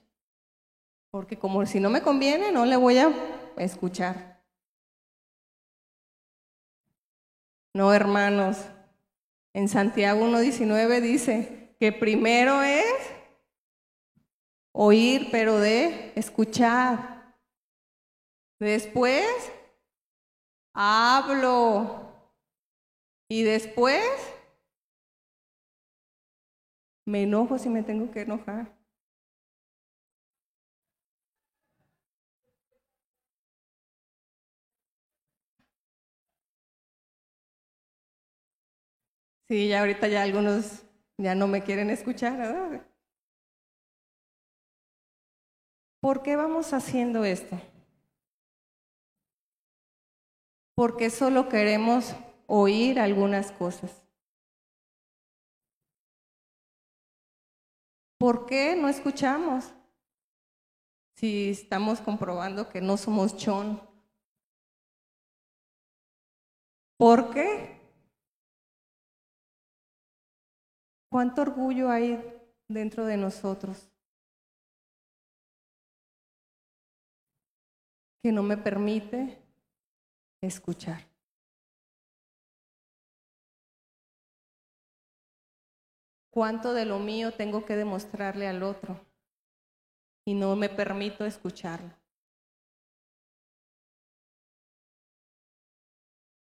Porque 1.12 1.38
como 1.38 1.66
si 1.66 1.82
no 1.82 1.90
me 1.90 2.02
conviene, 2.02 2.54
no 2.54 2.66
le 2.66 2.78
voy 2.78 3.00
a 3.00 3.12
escuchar. 3.58 4.42
No, 7.74 7.94
hermanos. 7.94 8.60
En 9.54 9.68
Santiago 9.68 10.26
1.19 10.26 11.02
dice 11.02 11.76
que 11.82 11.92
primero 11.92 12.64
es 12.64 12.86
oír, 14.72 15.28
pero 15.32 15.60
de 15.60 16.14
escuchar. 16.16 17.36
Después, 18.58 19.28
hablo. 20.74 22.06
Y 23.28 23.44
después, 23.44 24.02
me 27.06 27.24
enojo 27.24 27.58
si 27.58 27.70
me 27.70 27.84
tengo 27.84 28.12
que 28.12 28.22
enojar. 28.22 28.72
Sí, 39.48 39.68
ya 39.70 39.80
ahorita 39.82 40.08
ya 40.08 40.22
algunos 40.24 40.84
ya 41.18 41.34
no 41.36 41.48
me 41.48 41.64
quieren 41.64 41.90
escuchar, 41.90 42.38
¿verdad? 42.38 42.86
¿Por 46.00 46.24
qué 46.24 46.38
vamos 46.38 46.72
haciendo 46.72 47.26
esto? 47.26 47.60
porque 50.74 51.10
solo 51.10 51.50
queremos 51.50 52.16
oír 52.48 53.00
algunas 53.00 53.52
cosas. 53.52 54.05
¿Por 58.26 58.48
qué 58.48 58.76
no 58.76 58.90
escuchamos? 58.90 59.72
Si 61.16 61.52
estamos 61.52 62.02
comprobando 62.02 62.70
que 62.70 62.82
no 62.82 62.98
somos 62.98 63.38
chon. 63.38 63.80
¿Por 66.98 67.32
qué? 67.32 67.80
¿Cuánto 71.12 71.44
orgullo 71.44 71.92
hay 71.92 72.20
dentro 72.68 73.06
de 73.06 73.16
nosotros? 73.16 73.92
Que 78.24 78.32
no 78.32 78.42
me 78.42 78.58
permite 78.58 79.40
escuchar. 80.42 81.15
¿Cuánto 86.36 86.74
de 86.74 86.84
lo 86.84 87.00
mío 87.00 87.32
tengo 87.32 87.66
que 87.66 87.78
demostrarle 87.78 88.46
al 88.46 88.62
otro 88.62 89.00
y 90.26 90.34
no 90.34 90.58
me 90.58 90.68
permito 90.68 91.24
escucharlo? 91.24 91.92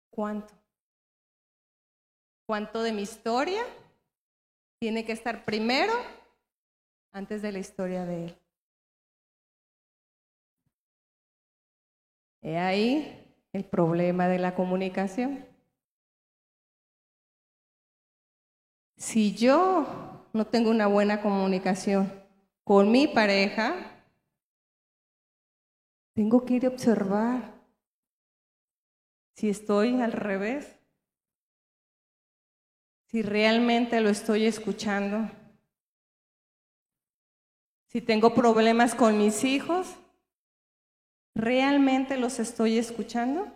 ¿Cuánto? 0.09 0.51
¿Cuánto 2.47 2.81
de 2.81 2.91
mi 2.91 3.03
historia 3.03 3.63
tiene 4.79 5.05
que 5.05 5.11
estar 5.11 5.45
primero 5.45 5.93
antes 7.11 7.43
de 7.43 7.51
la 7.51 7.59
historia 7.59 8.03
de 8.03 8.25
él? 8.25 8.37
He 12.41 12.57
ahí 12.57 13.31
el 13.53 13.63
problema 13.63 14.27
de 14.27 14.39
la 14.39 14.55
comunicación. 14.55 15.52
Si 19.03 19.35
yo 19.35 19.85
no 20.31 20.47
tengo 20.47 20.71
una 20.71 20.87
buena 20.87 21.21
comunicación 21.21 22.09
con 22.63 22.89
mi 22.89 23.05
pareja, 23.05 23.75
tengo 26.13 26.45
que 26.45 26.53
ir 26.53 26.65
a 26.65 26.69
observar 26.69 27.53
si 29.35 29.49
estoy 29.49 30.01
al 30.01 30.13
revés, 30.13 30.79
si 33.11 33.21
realmente 33.21 33.99
lo 33.99 34.07
estoy 34.07 34.45
escuchando, 34.45 35.29
si 37.87 37.99
tengo 37.99 38.33
problemas 38.33 38.95
con 38.95 39.17
mis 39.17 39.43
hijos, 39.43 39.97
¿Realmente 41.35 42.15
los 42.17 42.37
estoy 42.37 42.77
escuchando? 42.77 43.51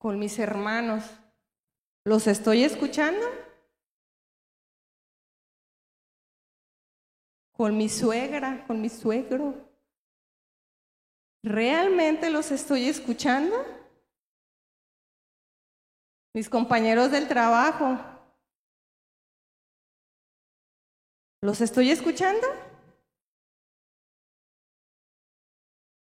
Con 0.00 0.18
mis 0.18 0.38
hermanos, 0.38 1.04
¿los 2.06 2.26
estoy 2.26 2.64
escuchando? 2.64 3.20
Con 7.52 7.76
mi 7.76 7.90
suegra, 7.90 8.64
con 8.66 8.80
mi 8.80 8.88
suegro. 8.88 9.68
¿Realmente 11.42 12.30
los 12.30 12.50
estoy 12.50 12.88
escuchando? 12.88 13.54
Mis 16.32 16.48
compañeros 16.48 17.10
del 17.10 17.28
trabajo. 17.28 17.98
¿Los 21.42 21.60
estoy 21.60 21.90
escuchando? 21.90 22.46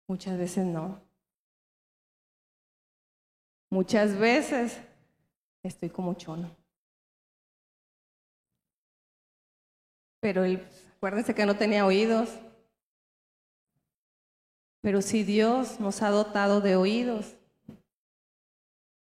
Muchas 0.07 0.37
veces 0.37 0.67
no. 0.67 1.08
Muchas 3.69 4.17
veces 4.17 4.79
estoy 5.63 5.89
como 5.89 6.13
chono. 6.15 6.49
Pero 10.19 10.43
acuérdense 10.97 11.33
que 11.33 11.45
no 11.45 11.55
tenía 11.55 11.85
oídos. 11.85 12.29
Pero 14.81 15.01
si 15.01 15.23
Dios 15.23 15.79
nos 15.79 16.01
ha 16.01 16.09
dotado 16.09 16.61
de 16.61 16.75
oídos, 16.75 17.35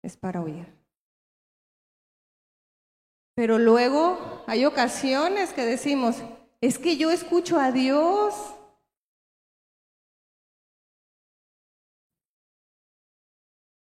es 0.02 0.16
para 0.16 0.40
oír. 0.42 0.66
Pero 3.34 3.58
luego 3.58 4.44
hay 4.46 4.64
ocasiones 4.64 5.52
que 5.52 5.64
decimos, 5.64 6.22
es 6.60 6.78
que 6.78 6.96
yo 6.96 7.10
escucho 7.10 7.58
a 7.58 7.72
Dios. 7.72 8.34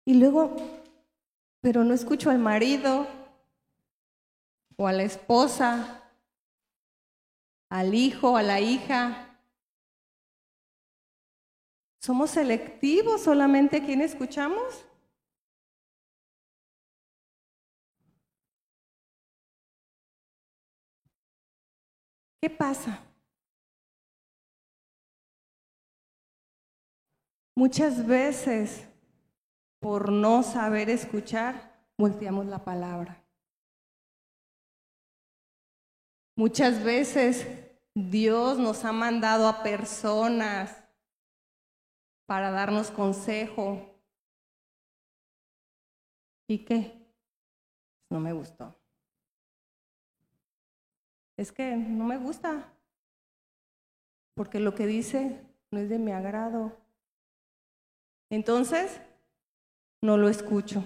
Y 0.04 0.14
luego, 0.14 0.56
pero 1.60 1.84
no 1.84 1.94
escucho 1.94 2.30
al 2.30 2.38
marido, 2.38 3.06
o 4.76 4.86
a 4.86 4.92
la 4.92 5.04
esposa, 5.04 6.02
al 7.68 7.94
hijo, 7.94 8.36
a 8.36 8.42
la 8.42 8.60
hija. 8.60 9.28
¿Somos 12.00 12.30
selectivos 12.30 13.22
solamente 13.22 13.84
quien 13.84 14.00
escuchamos? 14.00 14.84
¿Qué 22.40 22.50
pasa? 22.50 23.00
Muchas 27.54 28.04
veces, 28.04 28.88
por 29.82 30.12
no 30.12 30.44
saber 30.44 30.88
escuchar, 30.88 31.74
volteamos 31.98 32.46
la 32.46 32.64
palabra. 32.64 33.20
Muchas 36.36 36.84
veces 36.84 37.46
Dios 37.92 38.58
nos 38.58 38.84
ha 38.84 38.92
mandado 38.92 39.48
a 39.48 39.64
personas 39.64 40.84
para 42.26 42.52
darnos 42.52 42.92
consejo. 42.92 44.00
¿Y 46.46 46.64
qué? 46.64 47.04
No 48.08 48.20
me 48.20 48.32
gustó. 48.32 48.78
Es 51.36 51.50
que 51.50 51.74
no 51.74 52.04
me 52.04 52.18
gusta, 52.18 52.72
porque 54.34 54.60
lo 54.60 54.76
que 54.76 54.86
dice 54.86 55.44
no 55.72 55.80
es 55.80 55.88
de 55.88 55.98
mi 55.98 56.12
agrado. 56.12 56.78
Entonces, 58.30 59.00
no 60.02 60.16
lo 60.16 60.28
escucho. 60.28 60.84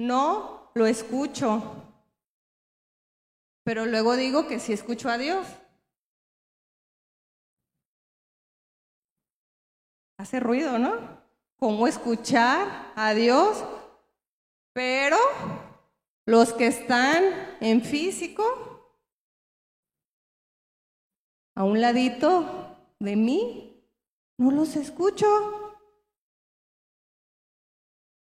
No 0.00 0.70
lo 0.74 0.86
escucho. 0.86 1.60
Pero 3.64 3.86
luego 3.86 4.16
digo 4.16 4.46
que 4.46 4.58
sí 4.58 4.72
escucho 4.72 5.08
a 5.08 5.18
Dios. 5.18 5.46
Hace 10.18 10.40
ruido, 10.40 10.78
¿no? 10.78 11.22
¿Cómo 11.56 11.86
escuchar 11.86 12.92
a 12.96 13.12
Dios? 13.14 13.64
Pero 14.72 15.16
los 16.26 16.52
que 16.52 16.68
están 16.68 17.24
en 17.60 17.82
físico, 17.82 18.44
a 21.56 21.64
un 21.64 21.80
ladito 21.80 22.76
de 22.98 23.16
mí, 23.16 23.84
no 24.38 24.50
los 24.50 24.76
escucho. 24.76 25.61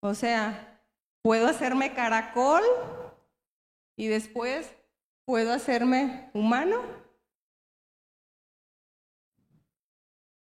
O 0.01 0.15
sea, 0.15 0.83
puedo 1.23 1.49
hacerme 1.49 1.95
caracol 1.95 2.63
y 3.97 4.09
después 4.09 4.73
puedo 5.25 5.53
hacerme 5.53 6.31
humano. 6.35 6.83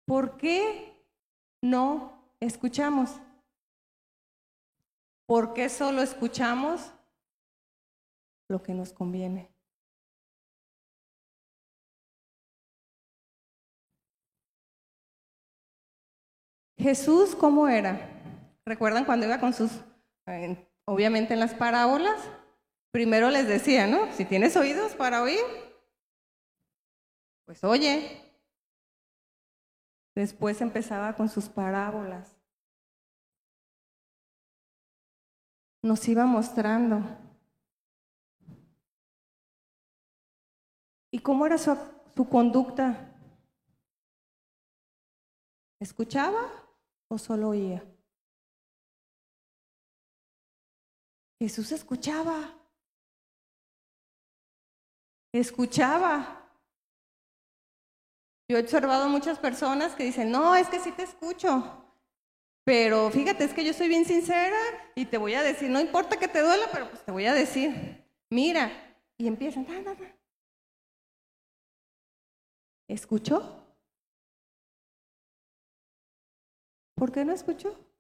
¿Por 0.07 0.37
qué 0.37 0.97
no 1.63 2.35
escuchamos? 2.41 3.21
¿Por 5.27 5.55
qué 5.55 5.69
solo 5.69 6.03
escuchamos 6.03 6.93
lo 8.49 8.63
que 8.63 8.75
nos 8.75 8.93
conviene? 8.93 9.51
Jesús, 16.77 17.37
¿cómo 17.37 17.69
era? 17.69 18.12
¿Recuerdan 18.65 19.05
cuando 19.05 19.27
iba 19.27 19.41
con 19.41 19.53
sus, 19.53 19.71
obviamente 20.85 21.35
en 21.35 21.41
las 21.41 21.55
parábolas? 21.55 22.21
Primero 22.93 23.31
les 23.31 23.49
decía, 23.49 23.87
¿no? 23.87 24.13
Si 24.13 24.25
tienes 24.25 24.57
oídos 24.57 24.95
para 24.95 25.23
oír, 25.23 25.41
pues 27.45 27.65
oye. 27.65 28.21
Después 30.15 30.61
empezaba 30.61 31.15
con 31.15 31.29
sus 31.29 31.49
parábolas. 31.49 32.37
Nos 35.83 36.07
iba 36.07 36.27
mostrando. 36.27 37.01
¿Y 41.11 41.19
cómo 41.19 41.47
era 41.47 41.59
su, 41.59 41.77
su 42.15 42.29
conducta? 42.29 43.09
¿Escuchaba 45.81 46.47
o 47.09 47.19
solo 47.19 47.49
oía? 47.49 47.83
Jesús 51.43 51.73
escuchaba. 51.73 52.55
Escuchaba. 55.33 56.49
Yo 58.49 58.59
he 58.59 58.61
observado 58.61 59.09
muchas 59.09 59.41
personas 59.41 59.97
que 59.97 60.05
dicen, 60.05 60.31
no, 60.31 60.55
es 60.55 60.69
que 60.69 60.79
sí 60.79 60.93
te 60.93 61.03
escucho. 61.03 61.85
Pero 62.63 63.11
fíjate, 63.11 63.43
es 63.43 63.53
que 63.55 63.65
yo 63.65 63.73
soy 63.73 63.89
bien 63.89 64.05
sincera 64.05 64.57
y 64.95 65.07
te 65.07 65.19
voy 65.19 65.35
a 65.35 65.43
decir, 65.43 65.69
no 65.69 65.81
importa 65.81 66.17
que 66.17 66.29
te 66.29 66.43
duela, 66.43 66.67
pero 66.71 66.89
pues 66.89 67.05
te 67.05 67.11
voy 67.11 67.27
a 67.27 67.35
decir, 67.35 68.07
mira, 68.31 68.71
y 69.19 69.27
empiezan, 69.27 69.67
¿escuchó? 72.87 73.67
¿Por 76.95 77.11
qué 77.11 77.25
no 77.25 77.33
escuchó? 77.33 77.92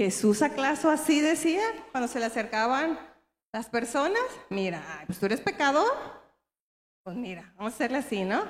Jesús 0.00 0.40
acaso 0.40 0.88
así 0.88 1.20
decía 1.20 1.60
cuando 1.90 2.08
se 2.08 2.18
le 2.18 2.24
acercaban 2.24 2.98
las 3.52 3.68
personas. 3.68 4.22
Mira, 4.48 4.82
pues 5.04 5.20
tú 5.20 5.26
eres 5.26 5.42
pecador. 5.42 5.92
Pues 7.02 7.18
mira, 7.18 7.52
vamos 7.58 7.74
a 7.74 7.74
hacerle 7.74 7.98
así, 7.98 8.24
¿no? 8.24 8.42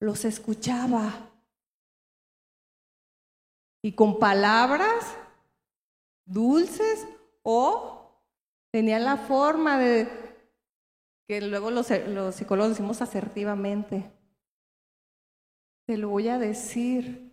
Los 0.00 0.24
escuchaba. 0.24 1.30
Y 3.80 3.92
con 3.92 4.18
palabras 4.18 5.16
dulces 6.24 7.06
o 7.44 8.24
tenía 8.72 8.98
la 8.98 9.18
forma 9.18 9.78
de 9.78 10.08
que 11.28 11.40
luego 11.42 11.70
los, 11.70 11.88
los 12.08 12.34
psicólogos 12.34 12.70
decimos 12.70 13.00
asertivamente. 13.02 14.10
Te 15.86 15.96
lo 15.96 16.08
voy 16.08 16.26
a 16.26 16.40
decir 16.40 17.25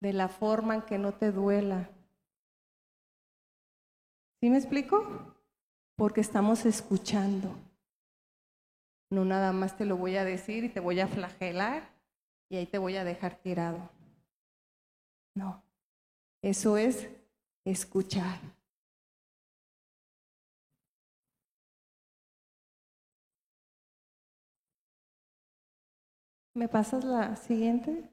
de 0.00 0.12
la 0.12 0.28
forma 0.28 0.74
en 0.74 0.82
que 0.82 0.98
no 0.98 1.12
te 1.12 1.30
duela. 1.30 1.90
¿Sí 4.40 4.48
me 4.48 4.56
explico? 4.56 5.34
Porque 5.96 6.22
estamos 6.22 6.64
escuchando. 6.64 7.54
No 9.10 9.24
nada 9.24 9.52
más 9.52 9.76
te 9.76 9.84
lo 9.84 9.96
voy 9.96 10.16
a 10.16 10.24
decir 10.24 10.64
y 10.64 10.68
te 10.70 10.80
voy 10.80 11.00
a 11.00 11.08
flagelar 11.08 11.82
y 12.48 12.56
ahí 12.56 12.66
te 12.66 12.78
voy 12.78 12.96
a 12.96 13.04
dejar 13.04 13.36
tirado. 13.36 13.90
No, 15.34 15.62
eso 16.42 16.76
es 16.76 17.08
escuchar. 17.64 18.38
¿Me 26.54 26.68
pasas 26.68 27.04
la 27.04 27.36
siguiente? 27.36 28.10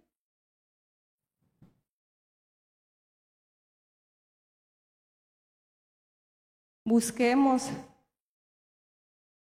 Busquemos 6.87 7.69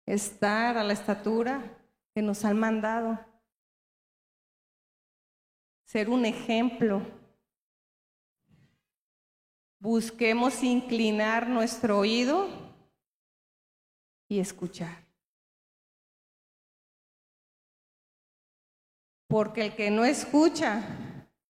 estar 0.06 0.78
a 0.78 0.84
la 0.84 0.94
estatura 0.94 1.64
que 2.14 2.22
nos 2.22 2.46
han 2.46 2.60
mandado, 2.60 3.18
ser 5.84 6.12
un 6.12 6.28
ejemplo. 6.28 7.02
Busquemos 9.80 10.62
inclinar 10.62 11.50
nuestro 11.50 11.98
oído 11.98 12.48
y 14.30 14.40
escuchar. 14.40 15.04
porque 19.34 19.62
el 19.66 19.76
que 19.76 19.90
no 19.90 20.06
escucha 20.06 20.84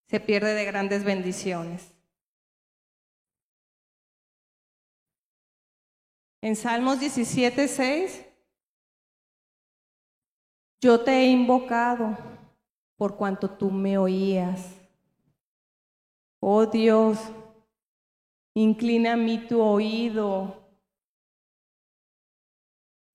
se 0.08 0.22
pierde 0.22 0.54
de 0.54 0.64
grandes 0.64 1.04
bendiciones. 1.04 1.93
En 6.44 6.58
Salmos 6.58 7.00
17, 7.00 7.70
6, 7.70 8.26
yo 10.82 11.02
te 11.02 11.12
he 11.12 11.28
invocado 11.28 12.18
por 12.98 13.16
cuanto 13.16 13.50
tú 13.50 13.72
me 13.72 13.98
oías. 13.98 14.76
Oh 16.42 16.66
Dios, 16.66 17.18
inclina 18.54 19.14
a 19.14 19.16
mí 19.16 19.48
tu 19.48 19.62
oído 19.62 20.70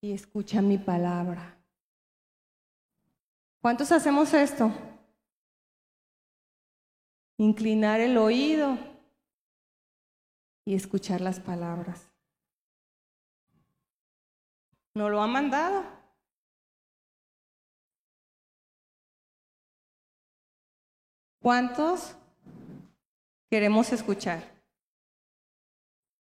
y 0.00 0.12
escucha 0.12 0.62
mi 0.62 0.78
palabra. 0.78 1.54
¿Cuántos 3.60 3.92
hacemos 3.92 4.32
esto? 4.32 4.72
inclinar 7.40 8.00
el 8.00 8.16
oído 8.16 8.76
y 10.64 10.74
escuchar 10.74 11.20
las 11.20 11.38
palabras. 11.38 12.17
¿No 14.94 15.09
lo 15.09 15.22
ha 15.22 15.27
mandado? 15.27 15.85
¿Cuántos 21.40 22.14
queremos 23.51 23.92
escuchar? 23.92 24.42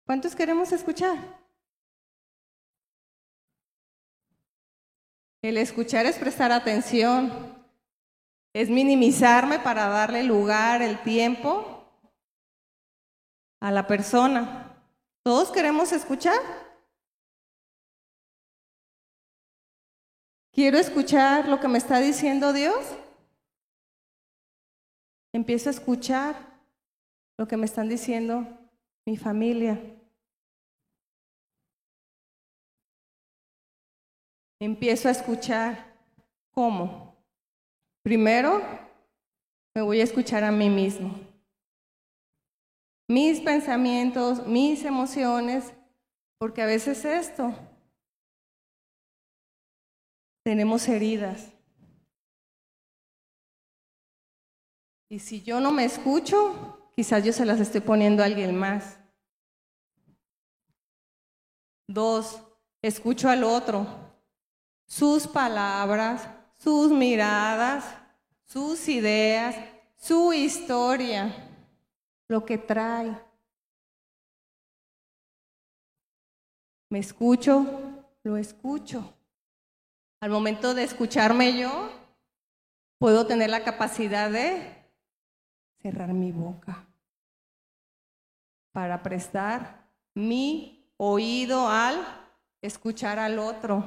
¿Cuántos 0.06 0.34
queremos 0.34 0.72
escuchar? 0.72 1.18
El 5.42 5.58
escuchar 5.58 6.06
es 6.06 6.18
prestar 6.18 6.52
atención, 6.52 7.30
es 8.52 8.70
minimizarme 8.70 9.58
para 9.58 9.88
darle 9.88 10.22
lugar, 10.22 10.82
el 10.82 11.02
tiempo 11.02 11.84
a 13.60 13.72
la 13.72 13.86
persona. 13.86 14.76
¿Todos 15.24 15.50
queremos 15.50 15.92
escuchar? 15.92 16.40
¿Quiero 20.52 20.76
escuchar 20.76 21.48
lo 21.48 21.58
que 21.58 21.68
me 21.68 21.78
está 21.78 21.98
diciendo 21.98 22.52
Dios? 22.52 22.84
Empiezo 25.32 25.70
a 25.70 25.72
escuchar 25.72 26.36
lo 27.38 27.48
que 27.48 27.56
me 27.56 27.64
están 27.64 27.88
diciendo 27.88 28.46
mi 29.06 29.16
familia. 29.16 29.80
Empiezo 34.60 35.08
a 35.08 35.12
escuchar 35.12 35.96
cómo. 36.50 37.16
Primero, 38.02 38.60
me 39.74 39.80
voy 39.80 40.00
a 40.00 40.04
escuchar 40.04 40.44
a 40.44 40.52
mí 40.52 40.68
mismo. 40.68 41.18
Mis 43.08 43.40
pensamientos, 43.40 44.46
mis 44.46 44.84
emociones, 44.84 45.72
porque 46.38 46.60
a 46.60 46.66
veces 46.66 47.04
esto, 47.06 47.54
tenemos 50.42 50.88
heridas. 50.88 51.52
Y 55.08 55.18
si 55.18 55.42
yo 55.42 55.60
no 55.60 55.72
me 55.72 55.84
escucho, 55.84 56.90
quizás 56.94 57.22
yo 57.24 57.32
se 57.32 57.44
las 57.44 57.60
estoy 57.60 57.80
poniendo 57.80 58.22
a 58.22 58.26
alguien 58.26 58.56
más. 58.56 58.98
Dos, 61.86 62.40
escucho 62.80 63.28
al 63.28 63.44
otro, 63.44 63.86
sus 64.86 65.26
palabras, 65.26 66.26
sus 66.56 66.90
miradas, 66.90 67.84
sus 68.44 68.88
ideas, 68.88 69.56
su 69.96 70.32
historia, 70.32 71.34
lo 72.28 72.44
que 72.44 72.56
trae. 72.56 73.14
Me 76.88 76.98
escucho, 76.98 77.66
lo 78.22 78.36
escucho. 78.36 79.14
Al 80.22 80.30
momento 80.30 80.72
de 80.72 80.84
escucharme 80.84 81.58
yo, 81.58 81.90
puedo 82.98 83.26
tener 83.26 83.50
la 83.50 83.64
capacidad 83.64 84.30
de 84.30 84.88
cerrar 85.80 86.12
mi 86.12 86.30
boca 86.30 86.86
para 88.70 89.02
prestar 89.02 89.90
mi 90.14 90.94
oído 90.96 91.66
al 91.68 91.96
escuchar 92.60 93.18
al 93.18 93.40
otro. 93.40 93.82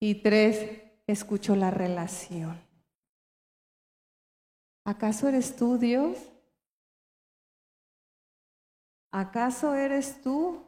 Y 0.00 0.22
tres, 0.22 0.80
escucho 1.06 1.54
la 1.56 1.70
relación. 1.70 2.58
¿Acaso 4.86 5.28
eres 5.28 5.56
tú 5.56 5.76
Dios? 5.76 6.16
¿Acaso 9.10 9.74
eres 9.74 10.22
tú, 10.22 10.66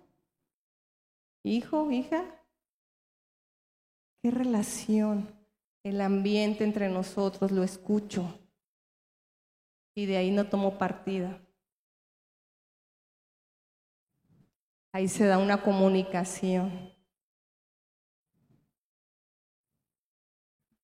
hijo, 1.42 1.90
hija? 1.90 2.26
¿Qué 4.26 4.32
relación? 4.32 5.32
El 5.84 6.00
ambiente 6.00 6.64
entre 6.64 6.88
nosotros 6.88 7.52
lo 7.52 7.62
escucho 7.62 8.36
y 9.94 10.04
de 10.06 10.16
ahí 10.16 10.32
no 10.32 10.48
tomo 10.48 10.78
partida. 10.78 11.40
Ahí 14.90 15.06
se 15.06 15.26
da 15.26 15.38
una 15.38 15.62
comunicación. 15.62 16.92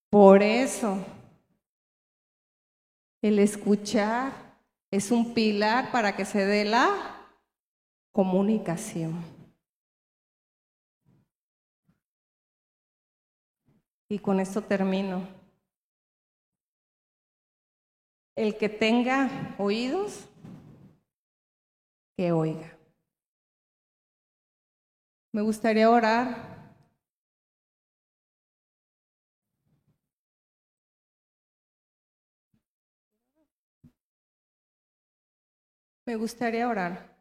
Por 0.09 0.41
eso, 0.41 1.05
el 3.23 3.41
escuchar 3.41 4.33
es 4.89 5.11
un 5.11 5.35
pilar 5.35 5.91
para 5.91 6.15
que 6.15 6.25
se 6.25 6.47
dé 6.47 6.65
la 6.65 7.27
comunicación. 8.13 9.32
Y 14.12 14.18
con 14.18 14.40
esto 14.40 14.61
termino. 14.61 15.27
El 18.37 18.59
que 18.59 18.68
tenga 18.68 19.55
oídos, 19.57 20.29
que 22.14 22.31
oiga. 22.31 22.77
Me 25.33 25.40
gustaría 25.40 25.88
orar. 25.88 26.37
Me 36.05 36.16
gustaría 36.16 36.68
orar. 36.68 37.16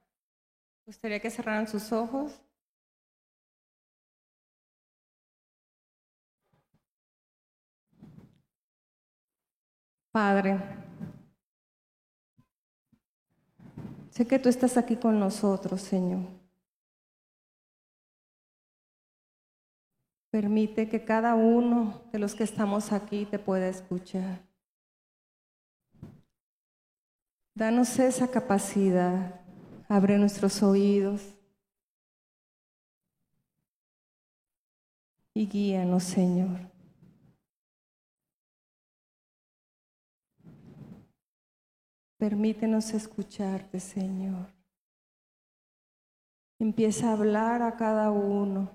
Me 0.82 0.88
gustaría 0.88 1.22
que 1.22 1.32
cerraran 1.32 1.70
sus 1.70 1.94
ojos. 1.94 2.42
Padre, 10.12 10.60
Sé 14.12 14.28
que 14.28 14.40
tú 14.40 14.50
estás 14.50 14.76
aquí 14.76 14.98
con 14.98 15.20
nosotros, 15.20 15.82
Señor. 15.82 16.28
Permite 20.30 20.90
que 20.90 21.04
cada 21.04 21.36
uno 21.36 22.04
de 22.12 22.20
los 22.20 22.36
que 22.36 22.44
estamos 22.44 22.92
aquí 22.92 23.26
te 23.26 23.40
pueda 23.40 23.68
escuchar. 23.68 24.42
Danos 27.56 27.98
esa 28.00 28.30
capacidad. 28.30 29.42
Abre 29.88 30.18
nuestros 30.18 30.62
oídos. 30.62 31.22
Y 35.34 35.48
guíanos, 35.48 36.04
Señor. 36.04 36.71
Permítenos 42.22 42.94
escucharte, 42.94 43.80
Señor. 43.80 44.46
Empieza 46.60 47.10
a 47.10 47.14
hablar 47.14 47.64
a 47.64 47.76
cada 47.76 48.12
uno. 48.12 48.70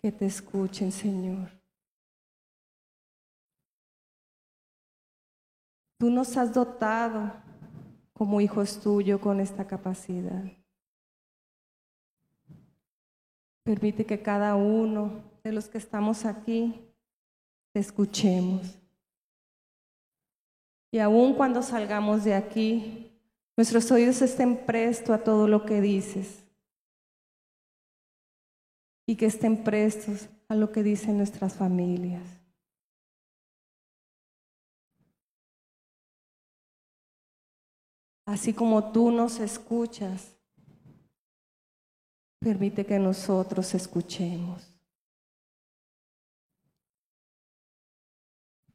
Que 0.00 0.12
te 0.12 0.26
escuchen, 0.26 0.92
Señor. 0.92 1.50
Tú 5.98 6.08
nos 6.08 6.36
has 6.36 6.54
dotado 6.54 7.32
como 8.12 8.40
hijos 8.40 8.80
tuyos 8.80 9.20
con 9.20 9.40
esta 9.40 9.66
capacidad. 9.66 10.44
Permite 13.64 14.06
que 14.06 14.22
cada 14.22 14.54
uno 14.54 15.20
de 15.42 15.50
los 15.50 15.68
que 15.68 15.78
estamos 15.78 16.24
aquí 16.24 16.94
te 17.72 17.80
escuchemos. 17.80 18.83
Y 20.94 21.00
aun 21.00 21.34
cuando 21.34 21.60
salgamos 21.60 22.22
de 22.22 22.34
aquí, 22.34 23.10
nuestros 23.56 23.90
oídos 23.90 24.22
estén 24.22 24.64
prestos 24.64 25.10
a 25.10 25.24
todo 25.24 25.48
lo 25.48 25.66
que 25.66 25.80
dices. 25.80 26.44
Y 29.04 29.16
que 29.16 29.26
estén 29.26 29.64
prestos 29.64 30.28
a 30.48 30.54
lo 30.54 30.70
que 30.70 30.84
dicen 30.84 31.16
nuestras 31.16 31.54
familias. 31.54 32.22
Así 38.24 38.54
como 38.54 38.92
tú 38.92 39.10
nos 39.10 39.40
escuchas, 39.40 40.36
permite 42.38 42.86
que 42.86 43.00
nosotros 43.00 43.74
escuchemos. 43.74 44.72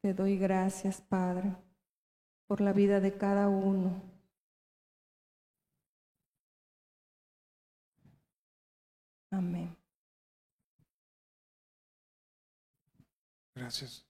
Te 0.01 0.13
doy 0.13 0.37
gracias, 0.37 0.99
Padre 0.99 1.68
por 2.49 2.61
la 2.61 2.73
vida 2.73 2.99
de 2.99 3.15
cada 3.15 3.47
uno. 3.47 4.01
Amén. 9.29 9.77
Gracias. 13.53 14.03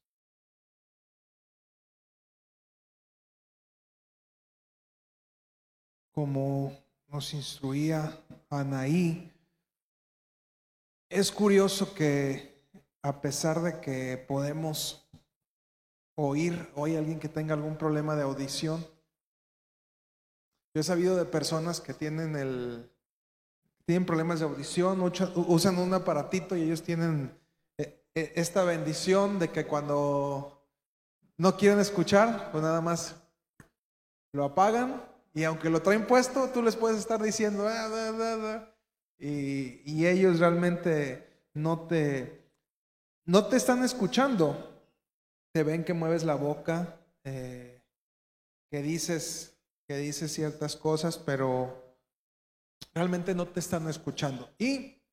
Como 6.13 6.71
nos 7.09 7.33
instruía 7.33 8.23
Anaí, 8.49 9.33
es 11.09 11.29
curioso 11.29 11.93
que 11.93 12.63
a 13.01 13.19
pesar 13.19 13.59
de 13.61 13.81
que 13.81 14.17
podemos 14.17 15.08
oír, 16.27 16.69
hoy 16.75 16.95
alguien 16.95 17.19
que 17.19 17.29
tenga 17.29 17.53
algún 17.53 17.77
problema 17.77 18.15
de 18.15 18.23
audición, 18.23 18.85
yo 20.73 20.81
he 20.81 20.83
sabido 20.83 21.15
de 21.15 21.25
personas 21.25 21.81
que 21.81 21.93
tienen 21.93 22.35
el 22.35 22.89
tienen 23.85 24.05
problemas 24.05 24.39
de 24.39 24.45
audición, 24.45 25.01
usan 25.01 25.79
un 25.79 25.93
aparatito 25.95 26.55
y 26.55 26.61
ellos 26.61 26.83
tienen 26.83 27.35
eh, 27.75 28.03
eh, 28.13 28.33
esta 28.35 28.63
bendición 28.63 29.39
de 29.39 29.49
que 29.49 29.65
cuando 29.65 30.63
no 31.37 31.57
quieren 31.57 31.79
escuchar, 31.79 32.51
pues 32.51 32.63
nada 32.63 32.81
más 32.81 33.15
lo 34.31 34.43
apagan 34.43 35.03
y 35.33 35.43
aunque 35.43 35.71
lo 35.71 35.81
traen 35.81 36.05
puesto, 36.05 36.49
tú 36.49 36.61
les 36.61 36.75
puedes 36.75 36.99
estar 36.99 37.19
diciendo, 37.19 37.67
ah, 37.67 38.69
y, 39.17 39.81
y, 39.85 40.05
ellos 40.05 40.37
realmente 40.37 41.27
no 41.55 41.87
te, 41.87 42.45
no 43.25 43.47
te 43.47 43.57
están 43.57 43.83
escuchando. 43.83 44.68
Te 45.59 45.63
ven 45.65 45.83
que 45.83 45.91
mueves 45.91 46.23
la 46.23 46.35
boca, 46.35 47.01
eh, 47.25 47.83
que 48.71 48.81
dices, 48.81 49.59
que 49.85 49.97
dices 49.97 50.31
ciertas 50.31 50.77
cosas, 50.77 51.17
pero 51.17 51.97
realmente 52.93 53.35
no 53.35 53.45
te 53.45 53.59
están 53.59 53.89
escuchando. 53.89 54.49
Y 54.57 55.03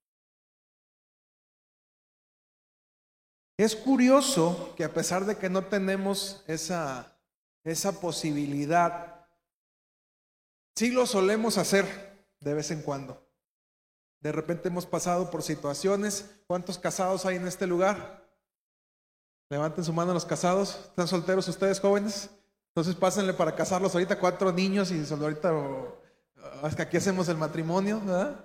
es 3.59 3.75
curioso 3.75 4.73
que 4.77 4.85
a 4.85 4.95
pesar 4.95 5.25
de 5.25 5.37
que 5.37 5.51
no 5.51 5.65
tenemos 5.65 6.45
esa, 6.47 7.21
esa 7.65 8.01
posibilidad, 8.01 9.27
Sí 10.77 10.93
lo 10.93 11.07
solemos 11.07 11.59
hacer 11.59 12.29
de 12.39 12.55
vez 12.55 12.71
en 12.71 12.83
cuando. 12.83 13.29
De 14.21 14.31
repente 14.31 14.69
hemos 14.69 14.87
pasado 14.87 15.29
por 15.29 15.43
situaciones. 15.43 16.39
¿Cuántos 16.47 16.79
casados 16.79 17.27
hay 17.27 17.35
en 17.35 17.49
este 17.49 17.67
lugar? 17.67 18.26
Levanten 19.49 19.85
su 19.85 19.93
mano 19.93 20.13
los 20.13 20.25
casados. 20.25 20.79
¿Están 20.89 21.09
solteros 21.09 21.49
ustedes 21.49 21.81
jóvenes? 21.81 22.31
Entonces 22.69 22.95
pásenle 22.95 23.33
para 23.33 23.55
casarlos 23.55 23.95
ahorita 23.95 24.19
cuatro 24.19 24.53
niños 24.53 24.91
y 24.91 25.03
ahorita 25.11 25.53
hasta 26.63 26.83
aquí 26.83 26.97
hacemos 26.97 27.29
el 27.29 27.37
matrimonio, 27.37 28.01
¿verdad? 28.01 28.45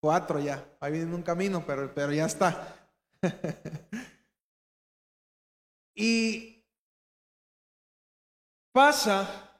Cuatro 0.00 0.40
ya. 0.40 0.64
Ahí 0.80 0.92
viene 0.92 1.14
un 1.14 1.22
camino, 1.22 1.64
pero, 1.66 1.92
pero 1.94 2.12
ya 2.12 2.26
está. 2.26 2.76
y 5.94 6.64
pasa 8.72 9.50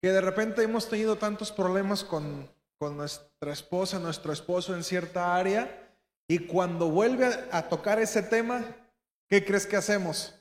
que 0.00 0.12
de 0.12 0.20
repente 0.20 0.62
hemos 0.62 0.88
tenido 0.88 1.16
tantos 1.16 1.50
problemas 1.50 2.04
con, 2.04 2.54
nuestra 2.80 3.52
esposa, 3.52 3.98
nuestro 3.98 4.32
esposo 4.32 4.74
en 4.74 4.84
cierta 4.84 5.34
área, 5.34 5.82
y 6.28 6.40
cuando 6.40 6.90
vuelve 6.90 7.26
a 7.50 7.68
tocar 7.68 7.98
ese 7.98 8.22
tema, 8.22 8.64
¿qué 9.28 9.44
crees 9.44 9.66
que 9.66 9.76
hacemos? 9.76 10.34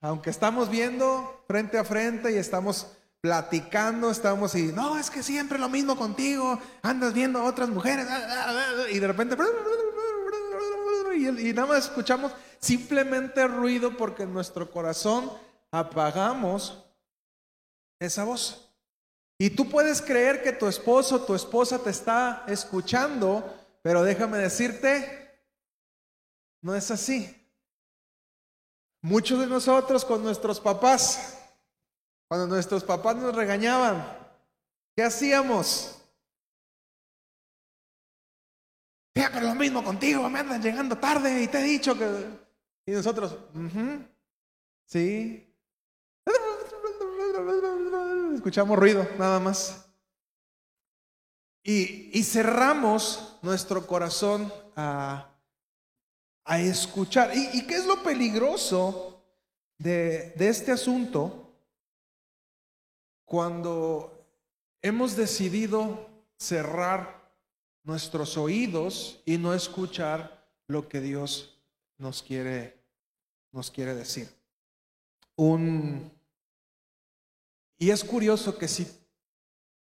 Aunque 0.00 0.30
estamos 0.30 0.68
viendo 0.68 1.44
frente 1.48 1.78
a 1.78 1.84
frente 1.84 2.30
y 2.32 2.36
estamos 2.36 2.88
platicando, 3.20 4.10
estamos 4.10 4.54
y, 4.54 4.64
no, 4.64 4.98
es 4.98 5.08
que 5.08 5.22
siempre 5.22 5.58
lo 5.58 5.70
mismo 5.70 5.96
contigo, 5.96 6.60
andas 6.82 7.14
viendo 7.14 7.38
a 7.38 7.44
otras 7.44 7.70
mujeres, 7.70 8.06
y 8.92 8.98
de 8.98 9.06
repente, 9.06 9.34
y, 11.16 11.48
y 11.48 11.52
nada 11.54 11.68
más 11.68 11.84
escuchamos 11.84 12.32
simplemente 12.58 13.46
ruido 13.48 13.96
porque 13.96 14.24
en 14.24 14.34
nuestro 14.34 14.70
corazón 14.70 15.32
apagamos 15.70 16.84
esa 17.98 18.24
voz. 18.24 18.70
Y 19.38 19.50
tú 19.50 19.70
puedes 19.70 20.02
creer 20.02 20.42
que 20.42 20.52
tu 20.52 20.66
esposo, 20.66 21.24
tu 21.24 21.34
esposa 21.34 21.78
te 21.78 21.90
está 21.90 22.44
escuchando, 22.46 23.54
pero 23.82 24.02
déjame 24.02 24.36
decirte, 24.36 25.23
no 26.64 26.74
es 26.74 26.90
así. 26.90 27.30
Muchos 29.02 29.38
de 29.38 29.46
nosotros 29.46 30.02
con 30.02 30.22
nuestros 30.22 30.58
papás, 30.58 31.38
cuando 32.26 32.46
nuestros 32.46 32.82
papás 32.82 33.16
nos 33.16 33.34
regañaban, 33.34 34.02
¿qué 34.96 35.02
hacíamos? 35.02 36.00
pero 39.12 39.48
lo 39.48 39.54
mismo 39.54 39.82
contigo, 39.82 40.28
me 40.30 40.38
andan 40.38 40.62
llegando 40.62 40.96
tarde 40.96 41.42
y 41.42 41.48
te 41.48 41.58
he 41.58 41.62
dicho 41.62 41.96
que... 41.98 42.28
Y 42.86 42.92
nosotros, 42.92 43.36
sí, 44.84 45.54
escuchamos 48.34 48.78
ruido, 48.78 49.06
nada 49.18 49.40
más. 49.40 49.86
Y, 51.62 52.22
cerramos 52.22 53.38
nuestro 53.42 53.86
corazón 53.86 54.52
a, 54.76 55.33
escuchar. 56.46 57.32
¿Y, 57.36 57.66
qué 57.66 57.74
es 57.74 57.86
lo 57.86 58.02
peligroso 58.02 59.22
de, 59.78 60.32
de 60.36 60.48
este 60.48 60.72
asunto? 60.72 61.52
Cuando 63.24 64.26
hemos 64.82 65.16
decidido 65.16 66.08
cerrar 66.36 67.24
nuestros 67.82 68.36
oídos 68.36 69.22
y 69.24 69.38
no 69.38 69.54
escuchar 69.54 70.46
lo 70.66 70.88
que 70.88 71.00
Dios 71.00 71.58
nos 71.98 72.22
quiere, 72.22 72.78
nos 73.52 73.70
quiere 73.70 73.94
decir. 73.94 74.28
Un, 75.36 76.10
y 77.78 77.90
es 77.90 78.04
curioso 78.04 78.56
que 78.56 78.68
si 78.68 78.86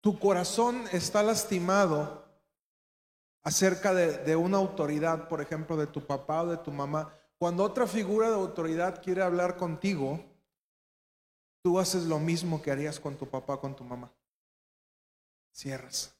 tu 0.00 0.18
corazón 0.18 0.84
está 0.92 1.22
lastimado 1.22 2.25
acerca 3.46 3.94
de, 3.94 4.34
una 4.34 4.56
autoridad, 4.56 5.28
por 5.28 5.40
ejemplo, 5.40 5.76
de 5.76 5.86
tu 5.86 6.04
papá 6.04 6.42
o 6.42 6.48
de 6.48 6.56
tu 6.56 6.72
mamá, 6.72 7.14
cuando 7.38 7.62
otra 7.62 7.86
figura 7.86 8.28
de 8.28 8.34
autoridad 8.34 9.00
quiere 9.00 9.22
hablar 9.22 9.56
contigo, 9.56 10.20
tú 11.62 11.78
haces 11.78 12.06
lo 12.06 12.18
mismo 12.18 12.60
que 12.60 12.72
harías 12.72 12.98
con 12.98 13.16
tu 13.16 13.30
papá 13.30 13.54
o 13.54 13.60
con 13.60 13.76
tu 13.76 13.84
mamá. 13.84 14.12
Cierras. 15.52 16.12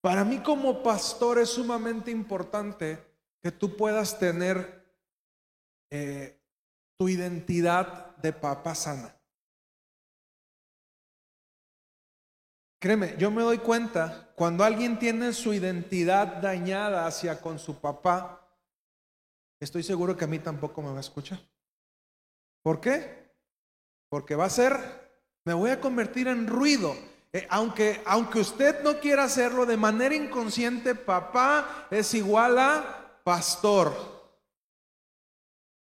Para 0.00 0.22
mí 0.22 0.38
como 0.44 0.80
pastor 0.84 1.40
es 1.40 1.48
sumamente 1.48 2.12
importante 2.12 3.04
que 3.42 3.50
tú 3.50 3.76
puedas 3.76 4.16
tener 4.16 4.86
eh, 5.90 6.40
tu 6.96 7.08
identidad 7.08 8.14
de 8.18 8.32
papá 8.32 8.76
sana. 8.76 9.15
Créeme, 12.86 13.16
yo 13.18 13.32
me 13.32 13.42
doy 13.42 13.58
cuenta, 13.58 14.30
cuando 14.36 14.62
alguien 14.62 14.96
tiene 14.96 15.32
su 15.32 15.52
identidad 15.52 16.36
dañada 16.36 17.04
hacia 17.04 17.40
con 17.40 17.58
su 17.58 17.80
papá, 17.80 18.48
estoy 19.58 19.82
seguro 19.82 20.16
que 20.16 20.24
a 20.24 20.28
mí 20.28 20.38
tampoco 20.38 20.80
me 20.82 20.92
va 20.92 20.98
a 20.98 21.00
escuchar. 21.00 21.40
¿Por 22.62 22.80
qué? 22.80 23.34
Porque 24.08 24.36
va 24.36 24.44
a 24.44 24.50
ser, 24.50 24.78
me 25.44 25.52
voy 25.52 25.70
a 25.70 25.80
convertir 25.80 26.28
en 26.28 26.46
ruido. 26.46 26.94
Eh, 27.32 27.44
aunque, 27.50 28.00
aunque 28.06 28.38
usted 28.38 28.80
no 28.84 29.00
quiera 29.00 29.24
hacerlo 29.24 29.66
de 29.66 29.76
manera 29.76 30.14
inconsciente, 30.14 30.94
papá 30.94 31.88
es 31.90 32.14
igual 32.14 32.56
a 32.56 33.20
pastor. 33.24 34.15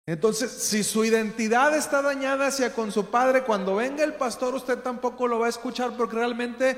Entonces, 0.06 0.52
si 0.52 0.84
su 0.84 1.04
identidad 1.04 1.76
está 1.76 2.00
dañada 2.00 2.46
hacia 2.46 2.72
con 2.72 2.92
su 2.92 3.06
padre, 3.06 3.42
cuando 3.42 3.74
venga 3.74 4.04
el 4.04 4.14
pastor 4.14 4.54
usted 4.54 4.78
tampoco 4.78 5.26
lo 5.26 5.40
va 5.40 5.46
a 5.46 5.50
escuchar 5.50 5.96
porque 5.96 6.14
realmente 6.14 6.76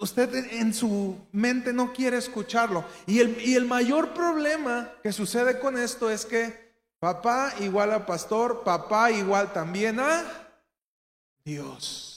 usted 0.00 0.34
en 0.52 0.72
su 0.72 1.18
mente 1.32 1.74
no 1.74 1.92
quiere 1.92 2.16
escucharlo. 2.16 2.82
Y 3.06 3.20
el, 3.20 3.38
y 3.46 3.54
el 3.54 3.66
mayor 3.66 4.14
problema 4.14 4.90
que 5.02 5.12
sucede 5.12 5.60
con 5.60 5.76
esto 5.76 6.10
es 6.10 6.24
que 6.24 6.72
papá 6.98 7.52
igual 7.60 7.92
a 7.92 8.06
pastor, 8.06 8.64
papá 8.64 9.10
igual 9.10 9.52
también 9.52 10.00
a 10.00 10.24
Dios. 11.44 12.10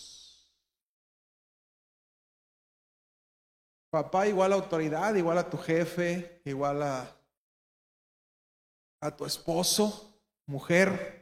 Papá 3.89 4.26
igual 4.28 4.53
a 4.53 4.55
autoridad, 4.55 5.16
igual 5.16 5.38
a 5.38 5.49
tu 5.49 5.58
jefe, 5.58 6.41
igual 6.45 6.82
a 6.84 7.16
a 9.00 9.16
tu 9.16 9.26
esposo, 9.26 10.20
mujer, 10.45 11.18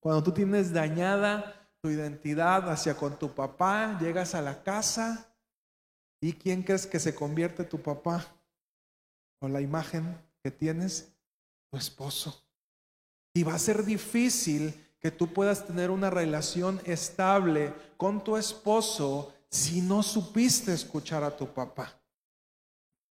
cuando 0.00 0.22
tú 0.22 0.32
tienes 0.32 0.72
dañada 0.72 1.68
tu 1.80 1.90
identidad 1.90 2.70
hacia 2.70 2.96
con 2.96 3.18
tu 3.18 3.34
papá, 3.34 3.98
llegas 4.00 4.34
a 4.34 4.42
la 4.42 4.62
casa 4.62 5.34
y 6.20 6.32
¿quién 6.32 6.62
crees 6.62 6.86
que 6.86 6.98
se 6.98 7.14
convierte 7.14 7.64
tu 7.64 7.80
papá? 7.80 8.26
O 9.40 9.48
la 9.48 9.60
imagen 9.60 10.18
que 10.42 10.50
tienes, 10.50 11.12
tu 11.70 11.78
esposo. 11.78 12.42
Y 13.34 13.42
va 13.42 13.54
a 13.54 13.58
ser 13.58 13.84
difícil 13.84 14.72
que 15.00 15.10
tú 15.10 15.32
puedas 15.32 15.66
tener 15.66 15.90
una 15.90 16.08
relación 16.08 16.80
estable 16.86 17.74
con 17.96 18.24
tu 18.24 18.36
esposo 18.36 19.34
si 19.50 19.82
no 19.82 20.02
supiste 20.02 20.72
escuchar 20.72 21.24
a 21.24 21.36
tu 21.36 21.52
papá. 21.52 21.98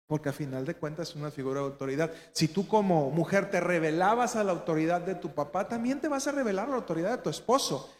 Porque 0.06 0.28
a 0.28 0.32
final 0.32 0.64
de 0.64 0.76
cuentas 0.76 1.10
es 1.10 1.16
una 1.16 1.30
figura 1.30 1.60
de 1.60 1.66
autoridad. 1.66 2.12
Si 2.32 2.48
tú 2.48 2.68
como 2.68 3.10
mujer 3.10 3.50
te 3.50 3.60
revelabas 3.60 4.36
a 4.36 4.44
la 4.44 4.52
autoridad 4.52 5.00
de 5.00 5.14
tu 5.14 5.34
papá, 5.34 5.68
también 5.68 6.00
te 6.00 6.08
vas 6.08 6.26
a 6.26 6.32
revelar 6.32 6.66
a 6.66 6.70
la 6.70 6.76
autoridad 6.76 7.10
de 7.16 7.22
tu 7.22 7.30
esposo. 7.30 7.92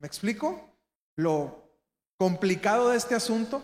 ¿Me 0.00 0.06
explico? 0.06 0.76
Lo 1.16 1.62
complicado 2.18 2.90
de 2.90 2.96
este 2.96 3.14
asunto. 3.14 3.62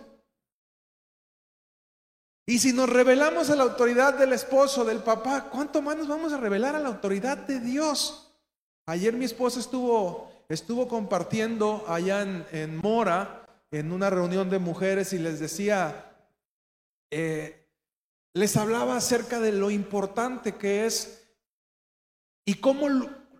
Y 2.46 2.60
si 2.60 2.72
nos 2.72 2.88
revelamos 2.88 3.50
a 3.50 3.56
la 3.56 3.64
autoridad 3.64 4.14
del 4.14 4.32
esposo, 4.32 4.84
del 4.84 5.00
papá, 5.00 5.50
¿cuánto 5.50 5.82
más 5.82 5.96
nos 5.98 6.08
vamos 6.08 6.32
a 6.32 6.38
revelar 6.38 6.74
a 6.74 6.78
la 6.78 6.88
autoridad 6.88 7.36
de 7.36 7.60
Dios? 7.60 8.32
Ayer 8.86 9.12
mi 9.12 9.26
esposa 9.26 9.60
estuvo, 9.60 10.32
estuvo 10.48 10.88
compartiendo 10.88 11.84
allá 11.86 12.22
en, 12.22 12.76
Mora, 12.78 13.46
en 13.70 13.92
una 13.92 14.08
reunión 14.08 14.48
de 14.48 14.58
mujeres, 14.58 15.12
y 15.12 15.18
les 15.18 15.40
decía, 15.40 16.07
eh, 17.10 17.68
les 18.34 18.56
hablaba 18.56 18.96
acerca 18.96 19.40
de 19.40 19.52
lo 19.52 19.70
importante 19.70 20.56
que 20.56 20.86
es 20.86 21.24
y 22.44 22.54
cómo 22.54 22.88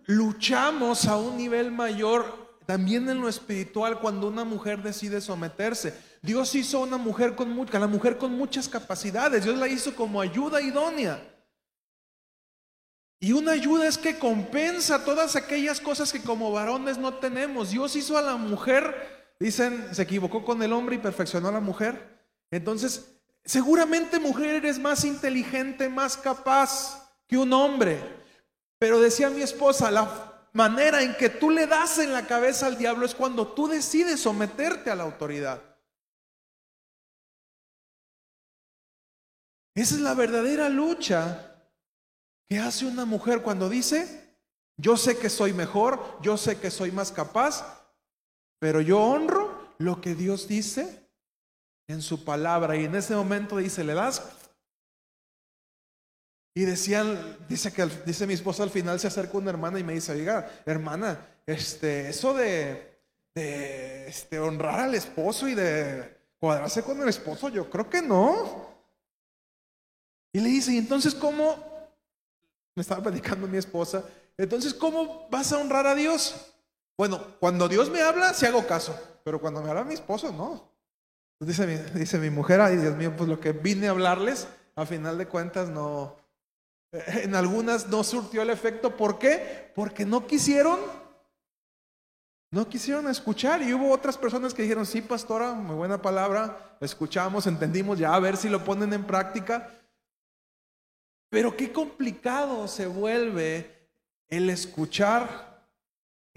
luchamos 0.05 1.05
a 1.05 1.17
un 1.17 1.37
nivel 1.37 1.71
mayor 1.71 2.49
también 2.65 3.09
en 3.09 3.19
lo 3.19 3.27
espiritual 3.27 3.99
cuando 3.99 4.27
una 4.27 4.43
mujer 4.43 4.83
decide 4.83 5.21
someterse. 5.21 5.97
Dios 6.21 6.53
hizo 6.53 6.81
una 6.81 6.97
mujer 6.97 7.35
con 7.35 7.67
a 7.71 7.79
la 7.79 7.87
mujer 7.87 8.17
con 8.17 8.33
muchas 8.33 8.69
capacidades. 8.69 9.43
Dios 9.43 9.57
la 9.57 9.67
hizo 9.67 9.95
como 9.95 10.21
ayuda 10.21 10.61
idónea. 10.61 11.19
Y 13.19 13.31
una 13.33 13.53
ayuda 13.53 13.87
es 13.87 13.97
que 13.97 14.19
compensa 14.19 15.03
todas 15.03 15.35
aquellas 15.35 15.81
cosas 15.81 16.13
que 16.13 16.21
como 16.21 16.51
varones 16.51 16.97
no 16.97 17.15
tenemos. 17.15 17.71
Dios 17.71 17.95
hizo 17.95 18.17
a 18.17 18.21
la 18.21 18.37
mujer, 18.37 19.35
dicen, 19.39 19.87
se 19.93 20.03
equivocó 20.03 20.45
con 20.45 20.61
el 20.61 20.71
hombre 20.71 20.95
y 20.95 20.99
perfeccionó 20.99 21.49
a 21.49 21.53
la 21.53 21.59
mujer. 21.59 22.27
Entonces, 22.51 23.18
seguramente 23.45 24.19
mujer 24.19 24.55
eres 24.55 24.79
más 24.79 25.03
inteligente, 25.03 25.89
más 25.89 26.17
capaz 26.17 27.09
que 27.27 27.37
un 27.37 27.51
hombre. 27.53 28.01
Pero 28.77 28.99
decía 28.99 29.29
mi 29.29 29.41
esposa, 29.41 29.91
la 29.91 30.47
manera 30.53 31.01
en 31.01 31.15
que 31.15 31.29
tú 31.29 31.49
le 31.49 31.67
das 31.67 31.99
en 31.99 32.13
la 32.13 32.25
cabeza 32.25 32.67
al 32.67 32.77
diablo 32.77 33.05
es 33.05 33.15
cuando 33.15 33.47
tú 33.49 33.67
decides 33.67 34.21
someterte 34.21 34.89
a 34.89 34.95
la 34.95 35.03
autoridad. 35.03 35.61
Esa 39.75 39.95
es 39.95 40.01
la 40.01 40.13
verdadera 40.13 40.67
lucha 40.69 41.67
que 42.47 42.59
hace 42.59 42.85
una 42.85 43.05
mujer 43.05 43.41
cuando 43.41 43.69
dice, 43.69 44.37
yo 44.77 44.97
sé 44.97 45.17
que 45.17 45.29
soy 45.29 45.53
mejor, 45.53 46.19
yo 46.21 46.35
sé 46.37 46.59
que 46.59 46.71
soy 46.71 46.91
más 46.91 47.11
capaz, 47.11 47.85
pero 48.59 48.81
yo 48.81 48.99
honro 48.99 49.73
lo 49.77 50.01
que 50.01 50.15
Dios 50.15 50.47
dice 50.47 51.08
en 51.89 52.01
su 52.01 52.23
palabra. 52.23 52.77
Y 52.77 52.85
en 52.85 52.95
ese 52.95 53.15
momento 53.15 53.57
dice, 53.57 53.83
le 53.83 53.95
das 53.95 54.21
y 56.53 56.65
decían, 56.65 57.37
dice 57.47 57.71
que 57.73 57.85
dice 58.05 58.27
mi 58.27 58.33
esposa 58.33 58.63
al 58.63 58.69
final 58.69 58.99
se 58.99 59.07
acerca 59.07 59.37
una 59.37 59.49
hermana 59.49 59.79
y 59.79 59.83
me 59.83 59.93
dice, 59.93 60.11
oiga, 60.11 60.49
hermana, 60.65 61.25
este, 61.45 62.09
eso 62.09 62.33
de, 62.33 62.99
de 63.33 64.07
este, 64.07 64.39
honrar 64.39 64.81
al 64.81 64.95
esposo 64.95 65.47
y 65.47 65.55
de 65.55 66.17
cuadrarse 66.39 66.83
con 66.83 67.01
el 67.01 67.09
esposo, 67.09 67.49
yo 67.49 67.69
creo 67.69 67.89
que 67.89 68.01
no. 68.01 68.69
Y 70.31 70.39
le 70.39 70.49
dice, 70.49 70.73
¿y 70.73 70.77
entonces 70.77 71.15
cómo? 71.15 71.55
Me 72.75 72.81
estaba 72.81 73.03
predicando 73.03 73.47
mi 73.47 73.57
esposa, 73.57 74.03
entonces 74.37 74.73
¿cómo 74.73 75.27
vas 75.29 75.51
a 75.51 75.57
honrar 75.57 75.87
a 75.87 75.95
Dios? 75.95 76.53
Bueno, 76.97 77.35
cuando 77.39 77.67
Dios 77.67 77.89
me 77.89 78.01
habla, 78.01 78.33
si 78.33 78.45
hago 78.45 78.65
caso, 78.67 78.97
pero 79.23 79.39
cuando 79.39 79.61
me 79.61 79.69
habla 79.69 79.83
mi 79.83 79.95
esposo, 79.95 80.31
no. 80.31 80.78
Dice 81.39 81.65
mi, 81.65 81.75
dice 81.97 82.17
mi 82.17 82.29
mujer, 82.29 82.59
ay 82.59 82.75
Dios 82.75 82.95
mío, 82.97 83.15
pues 83.15 83.29
lo 83.29 83.39
que 83.39 83.53
vine 83.53 83.87
a 83.87 83.91
hablarles, 83.91 84.47
a 84.75 84.85
final 84.85 85.17
de 85.17 85.27
cuentas 85.27 85.69
no, 85.69 86.17
en 86.91 87.33
algunas 87.33 87.87
no 87.87 88.03
surtió 88.03 88.41
el 88.41 88.49
efecto. 88.49 88.97
¿Por 88.97 89.19
qué? 89.19 89.71
Porque 89.73 90.05
no 90.05 90.27
quisieron, 90.27 90.79
no 92.51 92.67
quisieron 92.67 93.07
escuchar. 93.07 93.61
Y 93.61 93.73
hubo 93.73 93.91
otras 93.91 94.17
personas 94.17 94.53
que 94.53 94.63
dijeron, 94.63 94.85
sí, 94.85 95.01
pastora, 95.01 95.53
muy 95.53 95.75
buena 95.75 96.01
palabra, 96.01 96.77
escuchamos, 96.81 97.47
entendimos, 97.47 97.97
ya 97.97 98.13
a 98.13 98.19
ver 98.19 98.35
si 98.35 98.49
lo 98.49 98.63
ponen 98.65 98.91
en 98.91 99.05
práctica. 99.05 99.73
Pero 101.29 101.55
qué 101.55 101.71
complicado 101.71 102.67
se 102.67 102.87
vuelve 102.87 103.87
el 104.27 104.49
escuchar 104.49 105.48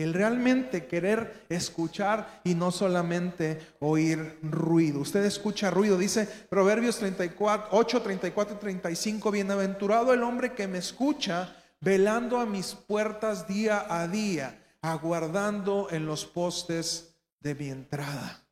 el 0.03 0.15
realmente 0.15 0.87
querer 0.87 1.47
escuchar 1.49 2.41
y 2.45 2.55
no 2.55 2.71
solamente 2.71 3.75
oír 3.81 4.39
ruido. 4.43 5.01
Usted 5.01 5.25
escucha 5.25 5.71
ruido, 5.71 5.99
dice 5.99 6.27
Proverbios 6.27 6.99
34, 6.99 7.69
8, 7.71 8.03
34 8.03 8.57
y 8.57 8.59
35, 8.59 9.31
bienaventurado 9.31 10.13
el 10.13 10.23
hombre 10.23 10.55
que 10.55 10.69
me 10.69 10.79
escucha, 10.79 11.57
velando 11.81 12.39
a 12.39 12.47
mis 12.47 12.75
puertas 12.75 13.47
día 13.47 13.87
a 13.89 14.09
día, 14.09 14.65
aguardando 14.81 15.89
en 15.91 16.07
los 16.07 16.25
postes 16.27 17.17
de 17.41 17.55
mi 17.55 17.69
entrada. 17.69 18.47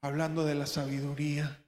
Hablando 0.00 0.44
de 0.44 0.54
la 0.54 0.66
sabiduría. 0.66 1.64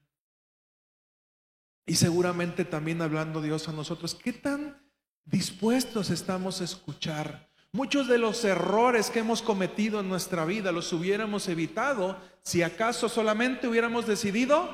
Y 1.86 1.96
seguramente 1.96 2.64
también 2.64 3.02
hablando 3.02 3.42
Dios 3.42 3.68
a 3.68 3.72
nosotros, 3.72 4.14
¿qué 4.14 4.32
tan 4.32 4.82
dispuestos 5.24 6.10
estamos 6.10 6.60
a 6.60 6.64
escuchar? 6.64 7.53
Muchos 7.74 8.06
de 8.06 8.18
los 8.18 8.44
errores 8.44 9.10
que 9.10 9.18
hemos 9.18 9.42
cometido 9.42 9.98
en 9.98 10.08
nuestra 10.08 10.44
vida 10.44 10.70
los 10.70 10.92
hubiéramos 10.92 11.48
evitado 11.48 12.16
si 12.40 12.62
acaso 12.62 13.08
solamente 13.08 13.66
hubiéramos 13.66 14.06
decidido 14.06 14.70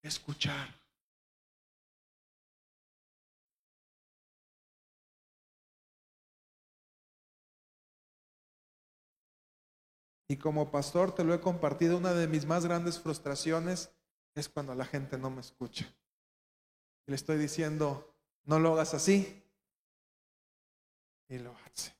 escuchar. 0.00 0.74
Y 10.28 10.38
como 10.38 10.70
pastor 10.70 11.14
te 11.14 11.24
lo 11.24 11.34
he 11.34 11.40
compartido, 11.42 11.98
una 11.98 12.14
de 12.14 12.26
mis 12.26 12.46
más 12.46 12.64
grandes 12.64 12.98
frustraciones 12.98 13.90
es 14.34 14.48
cuando 14.48 14.74
la 14.74 14.86
gente 14.86 15.18
no 15.18 15.28
me 15.28 15.42
escucha. 15.42 15.86
le 17.04 17.14
estoy 17.14 17.36
diciendo, 17.36 18.16
no 18.44 18.58
lo 18.58 18.72
hagas 18.72 18.94
así, 18.94 19.45
y 21.28 21.38
lo 21.38 21.54
hace. 21.64 21.94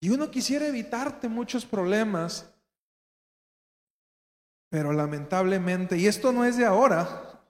Y 0.00 0.10
uno 0.10 0.30
quisiera 0.30 0.66
evitarte 0.66 1.28
muchos 1.28 1.66
problemas, 1.66 2.50
pero 4.70 4.92
lamentablemente, 4.92 5.96
y 5.98 6.06
esto 6.06 6.32
no 6.32 6.44
es 6.44 6.56
de 6.56 6.64
ahora, 6.64 7.42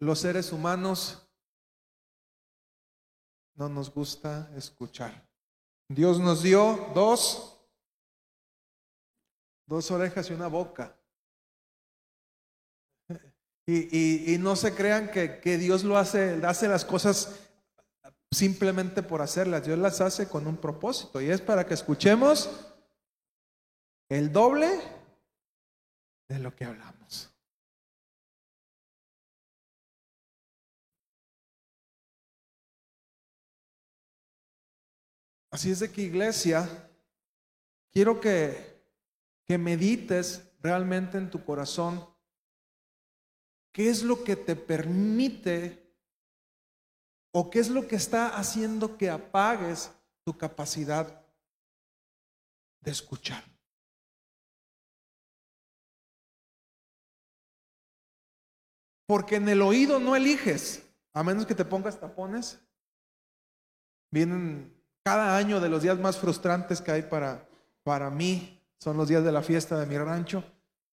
los 0.00 0.18
seres 0.18 0.52
humanos 0.52 1.28
no 3.54 3.68
nos 3.68 3.92
gusta 3.92 4.50
escuchar. 4.56 5.26
Dios 5.88 6.18
nos 6.18 6.42
dio 6.42 6.90
dos, 6.94 7.60
dos 9.66 9.90
orejas 9.90 10.28
y 10.30 10.34
una 10.34 10.48
boca. 10.48 10.96
Y, 13.68 14.32
y, 14.32 14.38
no 14.38 14.54
se 14.54 14.76
crean 14.76 15.10
que, 15.10 15.40
que 15.40 15.58
Dios 15.58 15.82
lo 15.82 15.98
hace, 15.98 16.40
hace 16.46 16.68
las 16.68 16.84
cosas 16.84 17.50
simplemente 18.32 19.02
por 19.02 19.22
hacerlas. 19.22 19.64
Dios 19.64 19.78
las 19.78 20.00
hace 20.00 20.28
con 20.28 20.46
un 20.46 20.56
propósito 20.56 21.20
y 21.20 21.30
es 21.30 21.40
para 21.40 21.66
que 21.66 21.74
escuchemos 21.74 22.50
el 24.08 24.32
doble 24.32 24.80
de 26.28 26.38
lo 26.38 26.54
que 26.54 26.64
hablamos. 26.64 27.32
Así 35.50 35.70
es 35.70 35.80
de 35.80 35.90
que 35.90 36.02
iglesia, 36.02 36.68
quiero 37.90 38.20
que, 38.20 38.82
que 39.46 39.56
medites 39.56 40.52
realmente 40.60 41.16
en 41.16 41.30
tu 41.30 41.42
corazón 41.44 42.06
qué 43.72 43.88
es 43.88 44.02
lo 44.02 44.22
que 44.22 44.36
te 44.36 44.54
permite 44.56 45.85
¿O 47.38 47.50
qué 47.50 47.58
es 47.58 47.68
lo 47.68 47.86
que 47.86 47.96
está 47.96 48.38
haciendo 48.38 48.96
que 48.96 49.10
apagues 49.10 49.90
tu 50.24 50.38
capacidad 50.38 51.22
de 52.80 52.90
escuchar? 52.90 53.44
Porque 59.06 59.36
en 59.36 59.50
el 59.50 59.60
oído 59.60 60.00
no 60.00 60.16
eliges, 60.16 60.82
a 61.12 61.22
menos 61.22 61.44
que 61.44 61.54
te 61.54 61.66
pongas 61.66 62.00
tapones. 62.00 62.58
Vienen 64.10 64.74
cada 65.04 65.36
año 65.36 65.60
de 65.60 65.68
los 65.68 65.82
días 65.82 65.98
más 65.98 66.16
frustrantes 66.16 66.80
que 66.80 66.92
hay 66.92 67.02
para, 67.02 67.46
para 67.82 68.08
mí, 68.08 68.66
son 68.80 68.96
los 68.96 69.08
días 69.08 69.24
de 69.24 69.32
la 69.32 69.42
fiesta 69.42 69.78
de 69.78 69.84
mi 69.84 69.98
rancho, 69.98 70.42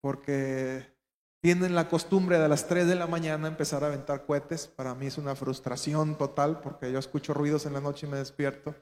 porque 0.03 0.96
tienen 1.41 1.75
la 1.75 1.89
costumbre 1.89 2.39
de 2.39 2.45
a 2.45 2.49
las 2.49 2.67
3 2.67 2.87
de 2.87 2.95
la 2.95 3.07
mañana 3.07 3.49
empezar 3.49 3.85
a 3.85 3.89
aventar 3.89 4.27
cohetes. 4.27 4.67
Para 4.67 4.95
mí 4.95 5.07
es 5.07 5.19
una 5.19 5.37
frustración 5.37 6.17
total 6.17 6.61
porque 6.61 6.91
yo 6.91 6.99
escucho 6.99 7.35
ruidos 7.35 7.67
en 7.67 7.75
la 7.75 7.81
noche 7.81 8.07
y 8.07 8.11
me 8.11 8.17
despierto. 8.17 8.75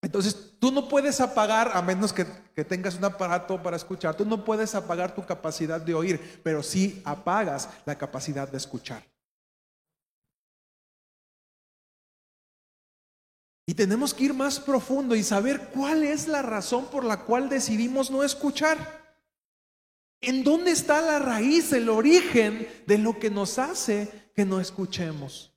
Entonces, 0.00 0.54
tú 0.60 0.70
no 0.70 0.88
puedes 0.88 1.20
apagar, 1.20 1.72
a 1.74 1.82
menos 1.82 2.12
que, 2.12 2.24
que, 2.54 2.64
tengas 2.64 2.94
un 2.94 3.04
aparato 3.04 3.60
para 3.62 3.76
escuchar, 3.76 4.16
tú 4.16 4.24
no 4.24 4.44
puedes 4.44 4.74
apagar 4.76 5.14
tu 5.14 5.26
capacidad 5.26 5.80
de 5.80 5.94
oír, 5.94 6.40
pero 6.44 6.62
sí 6.62 7.02
apagas 7.04 7.68
la 7.84 7.98
capacidad 7.98 8.48
de 8.48 8.58
escuchar. 8.58 9.02
Y 13.66 13.74
tenemos 13.74 14.14
que 14.14 14.24
ir 14.24 14.34
más 14.34 14.60
profundo 14.60 15.14
y 15.14 15.22
saber 15.22 15.68
cuál 15.74 16.02
es 16.02 16.26
la 16.26 16.40
razón 16.40 16.86
por 16.86 17.04
la 17.04 17.24
cual 17.24 17.50
decidimos 17.50 18.10
no 18.10 18.22
escuchar. 18.24 19.07
¿En 20.20 20.42
dónde 20.42 20.72
está 20.72 21.00
la 21.00 21.18
raíz, 21.18 21.72
el 21.72 21.88
origen 21.88 22.68
de 22.86 22.98
lo 22.98 23.18
que 23.18 23.30
nos 23.30 23.58
hace 23.58 24.30
que 24.34 24.44
no 24.44 24.60
escuchemos? 24.60 25.54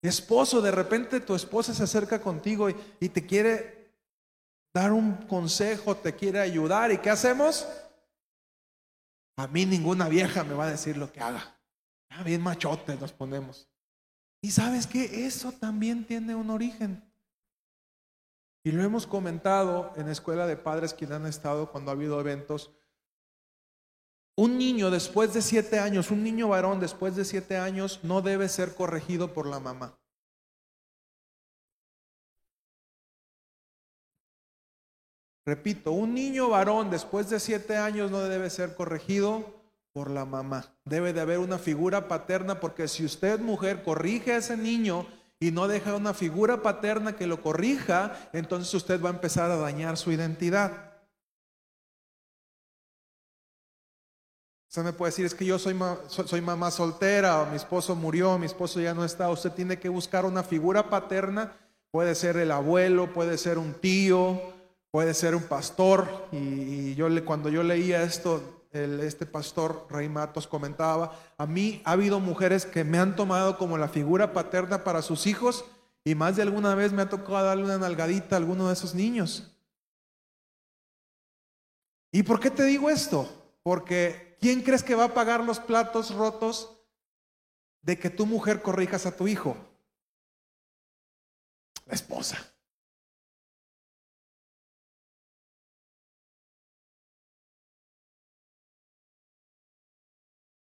Esposo, 0.00 0.60
de 0.62 0.70
repente 0.70 1.20
tu 1.20 1.34
esposa 1.34 1.74
se 1.74 1.82
acerca 1.82 2.20
contigo 2.20 2.68
y, 2.70 3.08
te 3.08 3.26
quiere 3.26 3.92
dar 4.72 4.92
un 4.92 5.14
consejo, 5.26 5.96
te 5.96 6.14
quiere 6.14 6.38
ayudar. 6.38 6.92
¿Y 6.92 6.98
qué 6.98 7.10
hacemos? 7.10 7.66
A 9.36 9.48
mí 9.48 9.66
ninguna 9.66 10.08
vieja 10.08 10.44
me 10.44 10.54
va 10.54 10.66
a 10.66 10.70
decir 10.70 10.96
lo 10.96 11.12
que 11.12 11.20
haga. 11.20 11.60
Ah, 12.10 12.22
bien 12.22 12.42
machote 12.42 12.96
nos 12.96 13.12
ponemos. 13.12 13.68
Y 14.40 14.52
sabes 14.52 14.86
que 14.86 15.26
eso 15.26 15.50
también 15.50 16.04
tiene 16.04 16.36
un 16.36 16.50
origen. 16.50 17.07
Y 18.68 18.72
lo 18.72 18.82
hemos 18.82 19.06
comentado 19.06 19.94
en 19.96 20.10
escuela 20.10 20.46
de 20.46 20.58
padres 20.58 20.92
quienes 20.92 21.16
han 21.16 21.24
estado 21.24 21.72
cuando 21.72 21.90
ha 21.90 21.94
habido 21.94 22.20
eventos. 22.20 22.70
Un 24.36 24.58
niño 24.58 24.90
después 24.90 25.32
de 25.32 25.40
siete 25.40 25.78
años, 25.78 26.10
un 26.10 26.22
niño 26.22 26.48
varón 26.48 26.78
después 26.78 27.16
de 27.16 27.24
siete 27.24 27.56
años, 27.56 28.00
no 28.02 28.20
debe 28.20 28.46
ser 28.50 28.74
corregido 28.74 29.32
por 29.32 29.46
la 29.46 29.58
mamá. 29.58 29.98
Repito, 35.46 35.92
un 35.92 36.12
niño 36.12 36.50
varón 36.50 36.90
después 36.90 37.30
de 37.30 37.40
siete 37.40 37.74
años 37.78 38.10
no 38.10 38.20
debe 38.20 38.50
ser 38.50 38.74
corregido 38.74 39.62
por 39.94 40.10
la 40.10 40.26
mamá. 40.26 40.76
Debe 40.84 41.14
de 41.14 41.22
haber 41.22 41.38
una 41.38 41.56
figura 41.56 42.06
paterna 42.06 42.60
porque 42.60 42.86
si 42.86 43.06
usted 43.06 43.40
mujer 43.40 43.82
corrige 43.82 44.34
a 44.34 44.36
ese 44.36 44.58
niño 44.58 45.06
y 45.40 45.52
no 45.52 45.68
deja 45.68 45.94
una 45.94 46.14
figura 46.14 46.62
paterna 46.62 47.16
que 47.16 47.26
lo 47.26 47.42
corrija, 47.42 48.28
entonces 48.32 48.72
usted 48.74 49.00
va 49.00 49.10
a 49.10 49.12
empezar 49.12 49.50
a 49.50 49.56
dañar 49.56 49.96
su 49.96 50.10
identidad. 50.10 50.88
Usted 54.68 54.82
me 54.82 54.92
puede 54.92 55.12
decir, 55.12 55.24
es 55.24 55.34
que 55.34 55.46
yo 55.46 55.58
soy, 55.58 55.72
mamá 55.74 56.70
soltera, 56.70 57.40
o 57.40 57.46
mi 57.46 57.56
esposo 57.56 57.94
murió, 57.94 58.36
mi 58.36 58.44
esposo 58.44 58.80
ya 58.80 58.92
no 58.92 59.02
está. 59.04 59.30
Usted 59.30 59.52
tiene 59.52 59.78
que 59.78 59.88
buscar 59.88 60.26
una 60.26 60.42
figura 60.42 60.90
paterna, 60.90 61.56
puede 61.90 62.14
ser 62.14 62.36
el 62.36 62.50
abuelo, 62.50 63.14
puede 63.14 63.38
ser 63.38 63.56
un 63.56 63.72
tío, 63.72 64.38
puede 64.90 65.14
ser 65.14 65.34
un 65.34 65.44
pastor. 65.44 66.26
Y, 66.32 66.94
yo 66.96 67.08
cuando 67.24 67.48
yo 67.48 67.62
leía 67.62 68.02
esto, 68.02 68.57
este 68.72 69.26
pastor 69.26 69.86
Rey 69.90 70.08
Matos 70.08 70.46
comentaba, 70.46 71.18
a 71.38 71.46
mí 71.46 71.80
ha 71.84 71.92
habido 71.92 72.20
mujeres 72.20 72.66
que 72.66 72.84
me 72.84 72.98
han 72.98 73.16
tomado 73.16 73.56
como 73.56 73.78
la 73.78 73.88
figura 73.88 74.32
paterna 74.32 74.84
para 74.84 75.02
sus 75.02 75.26
hijos 75.26 75.64
y 76.04 76.14
más 76.14 76.36
de 76.36 76.42
alguna 76.42 76.74
vez 76.74 76.92
me 76.92 77.02
ha 77.02 77.08
tocado 77.08 77.44
darle 77.44 77.64
una 77.64 77.78
nalgadita 77.78 78.36
a 78.36 78.38
alguno 78.38 78.68
de 78.68 78.74
esos 78.74 78.94
niños. 78.94 79.54
¿Y 82.10 82.22
por 82.22 82.40
qué 82.40 82.50
te 82.50 82.64
digo 82.64 82.90
esto? 82.90 83.28
Porque 83.62 84.36
¿quién 84.40 84.62
crees 84.62 84.82
que 84.82 84.94
va 84.94 85.04
a 85.04 85.14
pagar 85.14 85.44
los 85.44 85.60
platos 85.60 86.14
rotos 86.14 86.78
de 87.82 87.98
que 87.98 88.10
tu 88.10 88.26
mujer 88.26 88.62
corrijas 88.62 89.06
a 89.06 89.16
tu 89.16 89.28
hijo? 89.28 89.56
La 91.86 91.94
esposa. 91.94 92.47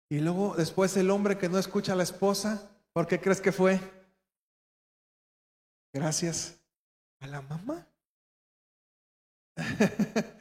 Y 0.10 0.20
luego 0.20 0.56
después 0.56 0.96
el 0.96 1.12
hombre 1.12 1.38
que 1.38 1.50
no 1.50 1.58
escucha 1.58 1.94
a 1.94 1.96
la 1.96 2.04
esposa, 2.04 2.72
¿por 2.94 3.08
qué 3.08 3.20
crees 3.20 3.42
que 3.42 3.52
fue? 3.52 3.80
Gracias 5.92 6.60
a 7.20 7.28
la 7.28 7.42
mamá. 7.42 7.86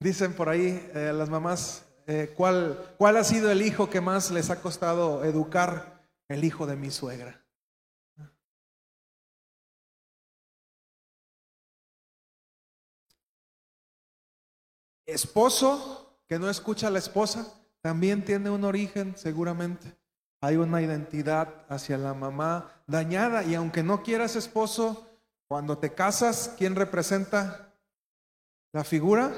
Dicen 0.00 0.34
por 0.34 0.48
ahí 0.48 0.90
eh, 0.94 1.12
las 1.14 1.28
mamás, 1.28 1.84
eh, 2.06 2.32
¿cuál, 2.34 2.94
¿cuál 2.96 3.18
ha 3.18 3.24
sido 3.24 3.50
el 3.50 3.60
hijo 3.60 3.90
que 3.90 4.00
más 4.00 4.30
les 4.30 4.48
ha 4.48 4.62
costado 4.62 5.24
educar? 5.24 6.08
El 6.28 6.44
hijo 6.44 6.66
de 6.66 6.76
mi 6.76 6.90
suegra. 6.90 7.44
Esposo 15.04 16.20
que 16.28 16.38
no 16.38 16.48
escucha 16.48 16.86
a 16.86 16.90
la 16.90 17.00
esposa, 17.00 17.59
también 17.82 18.24
tiene 18.24 18.50
un 18.50 18.64
origen, 18.64 19.16
seguramente. 19.16 19.96
Hay 20.42 20.56
una 20.56 20.80
identidad 20.80 21.66
hacia 21.68 21.98
la 21.98 22.14
mamá 22.14 22.82
dañada 22.86 23.42
y 23.44 23.54
aunque 23.54 23.82
no 23.82 24.02
quieras 24.02 24.36
esposo, 24.36 25.06
cuando 25.48 25.78
te 25.78 25.92
casas, 25.94 26.54
¿quién 26.56 26.76
representa 26.76 27.74
la 28.72 28.84
figura? 28.84 29.32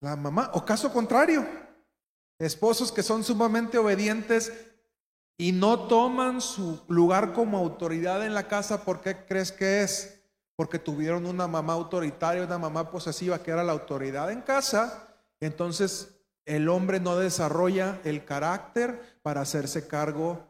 La 0.00 0.16
mamá. 0.16 0.50
O 0.54 0.64
caso 0.64 0.92
contrario, 0.92 1.46
esposos 2.38 2.90
que 2.90 3.02
son 3.02 3.22
sumamente 3.22 3.78
obedientes 3.78 4.52
y 5.36 5.52
no 5.52 5.86
toman 5.88 6.40
su 6.40 6.82
lugar 6.88 7.32
como 7.32 7.58
autoridad 7.58 8.24
en 8.24 8.34
la 8.34 8.48
casa, 8.48 8.84
¿por 8.84 9.00
qué 9.00 9.24
crees 9.26 9.52
que 9.52 9.82
es? 9.82 10.20
Porque 10.56 10.78
tuvieron 10.78 11.26
una 11.26 11.46
mamá 11.48 11.72
autoritaria, 11.74 12.44
una 12.44 12.58
mamá 12.58 12.90
posesiva 12.90 13.42
que 13.42 13.50
era 13.50 13.64
la 13.64 13.72
autoridad 13.72 14.30
en 14.30 14.42
casa. 14.42 15.08
Entonces 15.40 16.13
el 16.46 16.68
hombre 16.68 17.00
no 17.00 17.16
desarrolla 17.16 18.00
el 18.04 18.24
carácter 18.24 19.18
para 19.22 19.40
hacerse 19.40 19.86
cargo 19.86 20.46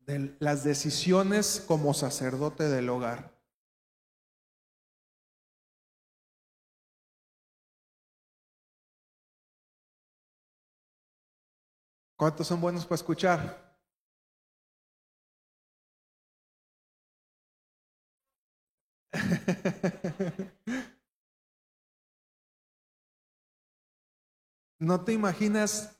de 0.00 0.36
las 0.40 0.64
decisiones 0.64 1.64
como 1.66 1.94
sacerdote 1.94 2.64
del 2.68 2.88
hogar. 2.88 3.38
¿Cuántos 12.16 12.48
son 12.48 12.60
buenos 12.60 12.84
para 12.84 12.96
escuchar? 12.96 13.68
No 24.78 25.00
te 25.00 25.12
imaginas. 25.12 25.96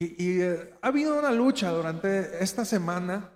Y, 0.00 0.40
eh, 0.40 0.74
ha 0.80 0.88
habido 0.88 1.18
una 1.18 1.32
lucha 1.32 1.70
durante 1.70 2.42
esta 2.42 2.64
semana. 2.64 3.32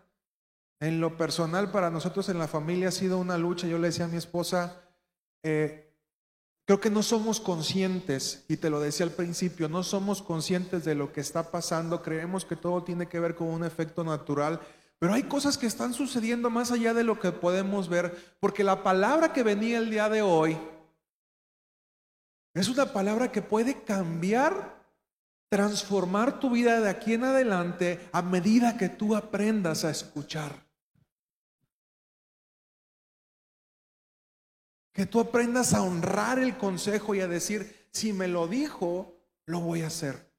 En 0.81 1.01
lo 1.01 1.17
personal, 1.17 1.71
para 1.71 1.91
nosotros 1.91 2.29
en 2.29 2.39
la 2.39 2.49
familia 2.49 2.89
ha 2.89 2.93
sido 2.93 3.19
una 3.19 3.39
lucha. 3.39 3.69
Yo 3.69 3.79
le 3.79 3.89
decía 3.89 4.07
a 4.07 4.09
mi 4.09 4.17
esposa, 4.17 4.81
eh, 5.45 5.95
creo 6.67 6.81
que 6.81 6.91
no 6.91 7.05
somos 7.05 7.41
conscientes, 7.41 8.45
y 8.49 8.57
te 8.57 8.69
lo 8.69 8.81
decía 8.81 9.07
al 9.07 9.13
principio, 9.13 9.69
no 9.69 9.85
somos 9.85 10.23
conscientes 10.23 10.85
de 10.85 10.97
lo 10.97 11.13
que 11.13 11.21
está 11.21 11.53
pasando. 11.53 12.03
Creemos 12.03 12.45
que 12.45 12.57
todo 12.57 12.83
tiene 12.83 13.07
que 13.07 13.21
ver 13.21 13.37
con 13.37 13.49
un 13.49 13.65
efecto 13.65 14.03
natural. 14.03 14.61
Pero 14.99 15.15
hay 15.15 15.25
cosas 15.25 15.59
que 15.59 15.67
están 15.67 15.95
sucediendo 15.95 16.49
más 16.49 16.71
allá 16.73 16.95
de 16.95 17.05
lo 17.05 17.19
que 17.19 17.33
podemos 17.33 17.89
ver, 17.89 18.17
porque 18.41 18.65
la 18.65 18.83
palabra 18.83 19.33
que 19.33 19.43
venía 19.43 19.79
el 19.79 19.91
día 19.91 20.09
de 20.09 20.23
hoy 20.23 20.57
es 22.55 22.69
una 22.69 22.93
palabra 22.93 23.33
que 23.33 23.41
puede 23.41 23.83
cambiar, 23.83 24.83
transformar 25.49 26.39
tu 26.39 26.51
vida 26.51 26.81
de 26.81 26.91
aquí 26.91 27.15
en 27.15 27.25
adelante 27.25 28.09
a 28.13 28.21
medida 28.23 28.77
que 28.77 28.89
tú 28.89 29.17
aprendas 29.17 29.85
a 29.85 29.91
escuchar. 29.91 30.67
Que 34.93 35.07
tú 35.07 35.21
aprendas 35.21 35.73
a 35.73 35.83
honrar 35.83 36.39
el 36.39 36.59
consejo 36.59 37.15
y 37.15 37.21
a 37.21 37.29
decir, 37.29 37.89
si 37.91 38.13
me 38.13 38.29
lo 38.29 38.47
dijo, 38.47 39.17
lo 39.47 39.61
voy 39.61 39.83
a 39.83 39.87
hacer. 39.87 40.31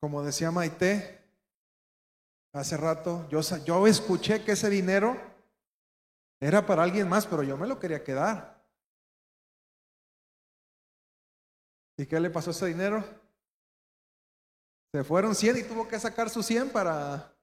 Como 0.00 0.22
decía 0.22 0.52
Maite, 0.52 1.17
hace 2.58 2.76
rato, 2.76 3.26
yo, 3.28 3.40
yo 3.64 3.86
escuché 3.86 4.44
que 4.44 4.52
ese 4.52 4.68
dinero 4.68 5.16
era 6.40 6.64
para 6.66 6.82
alguien 6.82 7.08
más, 7.08 7.26
pero 7.26 7.42
yo 7.42 7.56
me 7.56 7.66
lo 7.66 7.78
quería 7.78 8.04
quedar. 8.04 8.64
¿Y 11.96 12.06
qué 12.06 12.20
le 12.20 12.30
pasó 12.30 12.50
a 12.50 12.52
ese 12.52 12.66
dinero? 12.66 13.04
Se 14.92 15.04
fueron 15.04 15.34
100 15.34 15.58
y 15.58 15.62
tuvo 15.64 15.88
que 15.88 15.98
sacar 15.98 16.30
sus 16.30 16.46
100 16.46 16.70
para, 16.70 17.34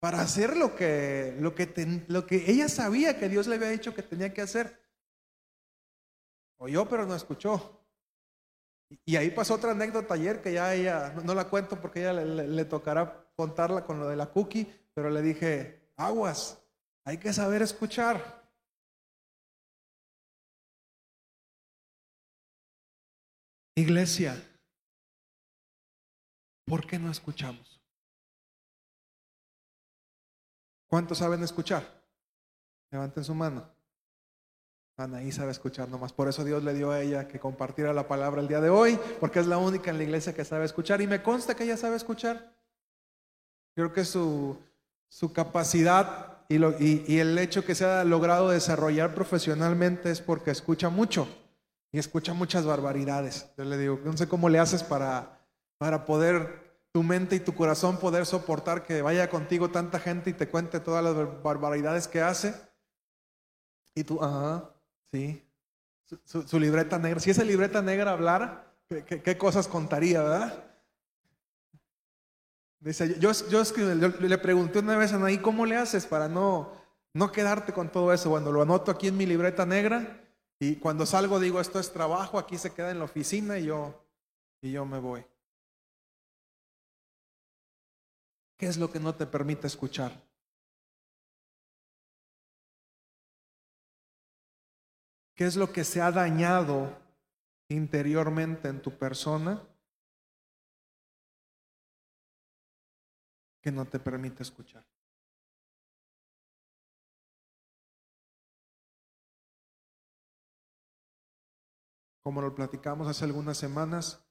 para 0.00 0.20
hacer 0.20 0.56
lo 0.56 0.74
que, 0.74 1.36
lo, 1.38 1.54
que 1.54 2.04
lo 2.08 2.26
que 2.26 2.50
ella 2.50 2.68
sabía 2.68 3.18
que 3.18 3.28
Dios 3.28 3.46
le 3.46 3.56
había 3.56 3.68
dicho 3.68 3.94
que 3.94 4.02
tenía 4.02 4.32
que 4.32 4.42
hacer. 4.42 4.80
Oyó, 6.58 6.88
pero 6.88 7.06
no 7.06 7.14
escuchó. 7.14 7.84
Y 9.04 9.16
ahí 9.16 9.30
pasó 9.30 9.54
otra 9.54 9.72
anécdota 9.72 10.14
ayer 10.14 10.40
que 10.40 10.52
ya 10.52 10.74
ella, 10.74 11.12
no, 11.24 11.34
la 11.34 11.48
cuento 11.48 11.80
porque 11.80 12.00
ella 12.00 12.12
le, 12.12 12.46
le, 12.48 12.64
tocará 12.64 13.25
contarla 13.36 13.84
con 13.84 14.00
lo 14.00 14.08
de 14.08 14.16
la 14.16 14.26
cookie, 14.26 14.66
pero 14.94 15.10
le 15.10 15.22
dije, 15.22 15.92
aguas, 15.96 16.58
hay 17.04 17.18
que 17.18 17.32
saber 17.32 17.62
escuchar. 17.62 18.44
Iglesia, 23.76 24.34
¿por 26.64 26.86
qué 26.86 26.98
no 26.98 27.10
escuchamos? 27.10 27.76
¿Cuántos 30.88 31.18
saben 31.18 31.42
escuchar? 31.42 31.84
Levanten 32.90 33.22
su 33.22 33.34
mano. 33.34 33.70
Anaí 34.96 35.30
sabe 35.30 35.50
escuchar 35.50 35.90
nomás. 35.90 36.14
Por 36.14 36.26
eso 36.26 36.42
Dios 36.42 36.64
le 36.64 36.72
dio 36.72 36.90
a 36.90 37.02
ella 37.02 37.28
que 37.28 37.38
compartiera 37.38 37.92
la 37.92 38.08
palabra 38.08 38.40
el 38.40 38.48
día 38.48 38.62
de 38.62 38.70
hoy, 38.70 38.98
porque 39.20 39.40
es 39.40 39.46
la 39.46 39.58
única 39.58 39.90
en 39.90 39.98
la 39.98 40.04
iglesia 40.04 40.34
que 40.34 40.44
sabe 40.46 40.64
escuchar. 40.64 41.02
Y 41.02 41.06
me 41.06 41.22
consta 41.22 41.54
que 41.54 41.64
ella 41.64 41.76
sabe 41.76 41.96
escuchar. 41.96 42.55
Creo 43.76 43.92
que 43.92 44.04
su, 44.04 44.58
su 45.08 45.32
capacidad 45.32 46.38
y, 46.48 46.58
lo, 46.58 46.74
y, 46.80 47.20
el 47.20 47.38
hecho 47.38 47.64
que 47.64 47.76
se 47.76 47.84
ha 47.84 48.02
logrado 48.02 48.48
desarrollar 48.48 49.14
profesionalmente 49.14 50.10
es 50.10 50.20
porque 50.20 50.50
escucha 50.50 50.88
mucho 50.88 51.28
y 51.92 51.98
escucha 51.98 52.34
muchas 52.34 52.64
barbaridades. 52.64 53.48
Yo 53.56 53.64
le 53.64 53.78
digo, 53.78 54.00
no 54.02 54.16
sé 54.16 54.26
cómo 54.26 54.48
le 54.48 54.58
haces 54.58 54.82
para, 54.82 55.38
para 55.78 56.04
poder, 56.04 56.66
tu 56.90 57.02
mente 57.02 57.36
y 57.36 57.40
tu 57.40 57.54
corazón 57.54 57.98
poder 57.98 58.26
soportar 58.26 58.82
que 58.82 59.02
vaya 59.02 59.28
contigo 59.28 59.70
tanta 59.70 60.00
gente 60.00 60.30
y 60.30 60.32
te 60.32 60.48
cuente 60.48 60.80
todas 60.80 61.04
las 61.04 61.42
barbaridades 61.42 62.08
que 62.08 62.22
hace. 62.22 62.54
Y 63.94 64.02
tú, 64.02 64.18
ajá, 64.24 64.70
Sí. 65.10 65.42
Su, 66.24 66.60
libreta 66.60 66.98
negra. 66.98 67.20
Si 67.20 67.30
esa 67.30 67.44
libreta 67.44 67.82
negra 67.82 68.12
hablara, 68.12 68.72
¿qué, 68.88 69.36
cosas 69.36 69.66
contaría, 69.66 70.22
verdad? 70.22 70.65
Dice, 72.80 73.18
yo, 73.18 73.32
yo, 73.48 73.62
le 74.20 74.38
pregunté 74.38 74.80
una 74.80 74.96
vez 74.96 75.12
a 75.12 75.16
Anaí, 75.16 75.38
¿cómo 75.38 75.66
le 75.66 75.76
haces 75.76 76.06
para 76.06 76.28
no, 76.28 76.72
no 77.14 77.32
quedarte 77.32 77.72
con 77.72 77.90
todo 77.90 78.12
eso? 78.12 78.30
Bueno, 78.30 78.52
lo 78.52 78.62
anoto 78.62 78.90
aquí 78.90 79.08
en 79.08 79.16
mi 79.16 79.26
libreta 79.26 79.64
negra 79.64 80.22
y 80.58 80.76
cuando 80.76 81.06
salgo 81.06 81.40
digo, 81.40 81.60
esto 81.60 81.80
es 81.80 81.92
trabajo, 81.92 82.38
aquí 82.38 82.58
se 82.58 82.72
queda 82.72 82.90
en 82.90 82.98
la 82.98 83.06
oficina 83.06 83.58
y 83.58 83.66
yo, 83.66 84.04
y 84.60 84.72
yo 84.72 84.84
me 84.84 84.98
voy. 84.98 85.24
¿Qué 88.56 88.66
es 88.66 88.76
lo 88.76 88.90
que 88.90 89.00
no 89.00 89.14
te 89.14 89.26
permite 89.26 89.66
escuchar? 89.66 90.12
¿Qué 95.34 95.44
es 95.44 95.56
lo 95.56 95.70
que 95.70 95.84
se 95.84 96.00
ha 96.00 96.10
dañado 96.10 96.96
interiormente 97.68 98.68
en 98.68 98.80
tu 98.80 98.90
persona 98.96 99.62
que 103.66 103.72
no 103.72 103.84
te 103.84 103.98
permite 103.98 104.44
escuchar? 104.44 104.86
Como 112.22 112.40
lo 112.42 112.54
platicamos 112.54 113.08
hace 113.08 113.24
algunas 113.24 113.58
semanas, 113.58 114.24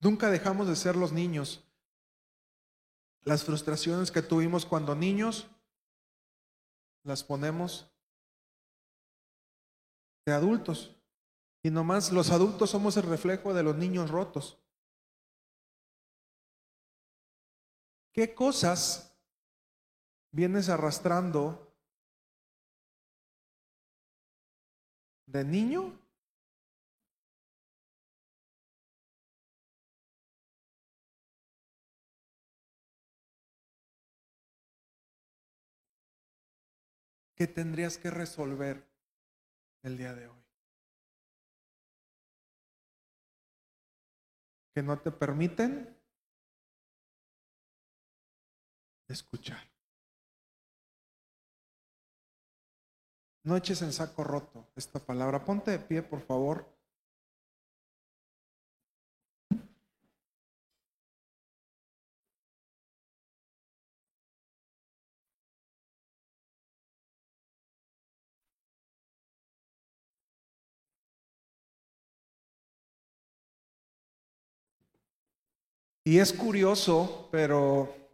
nunca 0.00 0.28
dejamos 0.28 0.66
de 0.66 0.74
ser 0.74 0.96
los 0.96 1.12
niños. 1.12 1.70
Las 3.22 3.44
frustraciones 3.44 4.10
que 4.10 4.22
tuvimos 4.22 4.66
cuando 4.66 4.96
niños 4.96 5.48
las 7.04 7.22
ponemos 7.22 7.88
de 10.26 10.32
adultos. 10.32 10.96
Y 11.62 11.70
nomás 11.70 12.10
los 12.10 12.32
adultos 12.32 12.70
somos 12.70 12.96
el 12.96 13.04
reflejo 13.04 13.54
de 13.54 13.62
los 13.62 13.76
niños 13.76 14.10
rotos. 14.10 14.58
¿Qué 18.12 18.34
cosas 18.34 19.16
vienes 20.32 20.68
arrastrando 20.68 21.72
de 25.26 25.44
niño? 25.44 25.98
que 37.38 37.46
tendrías 37.46 37.98
que 37.98 38.10
resolver 38.10 38.84
el 39.84 39.96
día 39.96 40.12
de 40.12 40.26
hoy. 40.26 40.44
Que 44.74 44.82
no 44.82 44.98
te 44.98 45.12
permiten 45.12 45.96
escuchar. 49.08 49.58
No 53.44 53.56
eches 53.56 53.82
en 53.82 53.92
saco 53.92 54.24
roto 54.24 54.68
esta 54.76 54.98
palabra. 54.98 55.44
Ponte 55.44 55.70
de 55.70 55.78
pie, 55.78 56.02
por 56.02 56.20
favor. 56.20 56.66
Y 76.04 76.18
es 76.18 76.32
curioso, 76.32 77.28
pero 77.30 78.07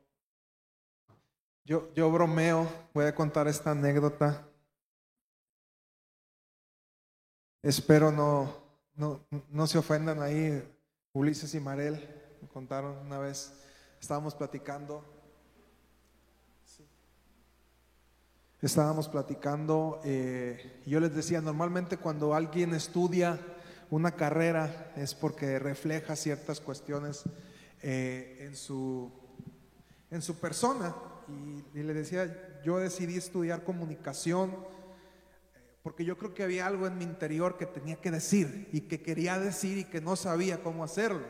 yo, 1.65 1.93
yo 1.95 2.11
bromeo, 2.11 2.69
voy 2.93 3.07
a 3.07 3.15
contar 3.15 3.49
esta 3.49 3.71
anécdota. 3.71 4.47
Espero 7.63 8.13
no, 8.13 8.55
no, 8.95 9.25
no 9.49 9.67
se 9.67 9.79
ofendan 9.79 10.21
ahí, 10.21 10.63
Ulises 11.15 11.55
y 11.55 11.61
Marel, 11.61 12.07
me 12.43 12.49
contaron 12.49 12.99
una 12.99 13.19
vez, 13.19 13.55
estábamos 14.01 14.35
platicando. 14.35 15.03
Estábamos 18.61 19.09
platicando, 19.09 20.01
eh, 20.05 20.83
yo 20.87 20.99
les 20.99 21.15
decía, 21.15 21.43
normalmente 21.43 21.99
cuando 21.99 22.35
alguien 22.35 22.73
estudia 22.73 23.39
una 23.91 24.13
carrera 24.13 24.91
es 24.97 25.15
porque 25.15 25.59
refleja 25.59 26.17
ciertas 26.17 26.61
cuestiones 26.61 27.25
eh, 27.83 28.39
en, 28.41 28.57
su, 28.57 29.13
en 30.11 30.23
su 30.23 30.37
persona. 30.41 30.95
Y, 31.29 31.83
le 31.83 31.95
decía, 31.95 32.61
yo 32.65 32.79
decidí 32.79 33.17
estudiar 33.17 33.65
comunicación 33.65 34.51
eh, 34.51 35.61
porque 35.83 36.05
yo 36.05 36.17
creo 36.19 36.35
que 36.35 36.43
había 36.43 36.67
algo 36.67 36.87
en 36.87 36.99
mi 36.99 37.05
interior 37.05 37.57
que 37.57 37.67
tenía 37.67 37.97
que 37.97 38.11
decir 38.11 38.69
y 38.73 38.83
que 38.83 39.03
quería 39.03 39.39
decir 39.39 39.79
y 39.79 39.85
que 39.85 40.01
no 40.01 40.17
sabía 40.17 40.63
cómo 40.63 40.85
hacerlo. 40.85 41.27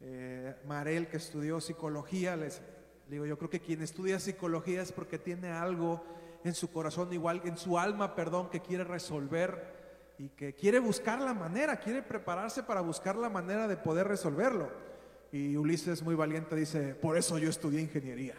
Eh, 0.00 0.54
Marel, 0.66 1.08
que 1.08 1.18
estudió 1.18 1.60
psicología, 1.60 2.36
les 2.36 2.62
digo, 3.08 3.26
yo 3.26 3.36
creo 3.36 3.50
que 3.50 3.60
quien 3.60 3.82
estudia 3.82 4.18
psicología 4.18 4.82
es 4.82 4.92
porque 4.92 5.18
tiene 5.18 5.50
algo 5.50 6.02
en 6.44 6.54
su 6.54 6.70
corazón, 6.72 7.12
igual 7.12 7.42
en 7.44 7.56
su 7.56 7.78
alma, 7.78 8.14
perdón, 8.14 8.48
que 8.50 8.60
quiere 8.60 8.84
resolver 8.84 9.80
y 10.18 10.28
que 10.30 10.54
quiere 10.54 10.78
buscar 10.78 11.20
la 11.20 11.34
manera, 11.34 11.80
quiere 11.80 12.02
prepararse 12.02 12.62
para 12.62 12.80
buscar 12.80 13.16
la 13.16 13.28
manera 13.28 13.68
de 13.68 13.76
poder 13.76 14.08
resolverlo. 14.08 14.70
Y 15.32 15.56
Ulises, 15.56 16.02
muy 16.02 16.14
valiente, 16.14 16.56
dice, 16.56 16.94
por 16.94 17.16
eso 17.16 17.38
yo 17.38 17.48
estudié 17.48 17.80
ingeniería. 17.80 18.34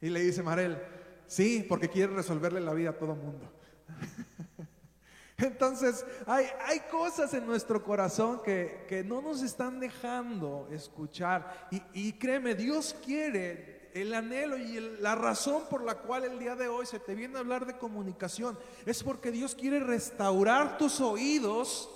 Y 0.00 0.08
le 0.08 0.20
dice 0.20 0.42
Marel, 0.42 0.82
sí, 1.26 1.64
porque 1.68 1.88
quiere 1.88 2.14
resolverle 2.14 2.60
la 2.60 2.72
vida 2.72 2.90
a 2.90 2.98
todo 2.98 3.14
mundo. 3.14 3.50
Entonces, 5.36 6.04
hay, 6.26 6.46
hay, 6.66 6.80
cosas 6.90 7.32
en 7.34 7.46
nuestro 7.46 7.82
corazón 7.82 8.42
que, 8.42 8.84
que, 8.88 9.02
no 9.02 9.22
nos 9.22 9.42
están 9.42 9.80
dejando 9.80 10.68
escuchar. 10.70 11.68
Y, 11.70 11.82
y 11.94 12.12
créeme, 12.14 12.54
Dios 12.54 12.94
quiere 13.04 13.90
el 13.94 14.14
anhelo 14.14 14.56
y 14.56 14.98
la 15.00 15.14
razón 15.14 15.64
por 15.68 15.82
la 15.82 15.96
cual 15.96 16.24
el 16.24 16.38
día 16.38 16.54
de 16.56 16.68
hoy 16.68 16.86
se 16.86 17.00
te 17.00 17.14
viene 17.14 17.36
a 17.36 17.40
hablar 17.40 17.66
de 17.66 17.78
comunicación. 17.78 18.58
Es 18.86 19.02
porque 19.02 19.30
Dios 19.30 19.54
quiere 19.54 19.80
restaurar 19.80 20.78
tus 20.78 21.00
oídos 21.00 21.88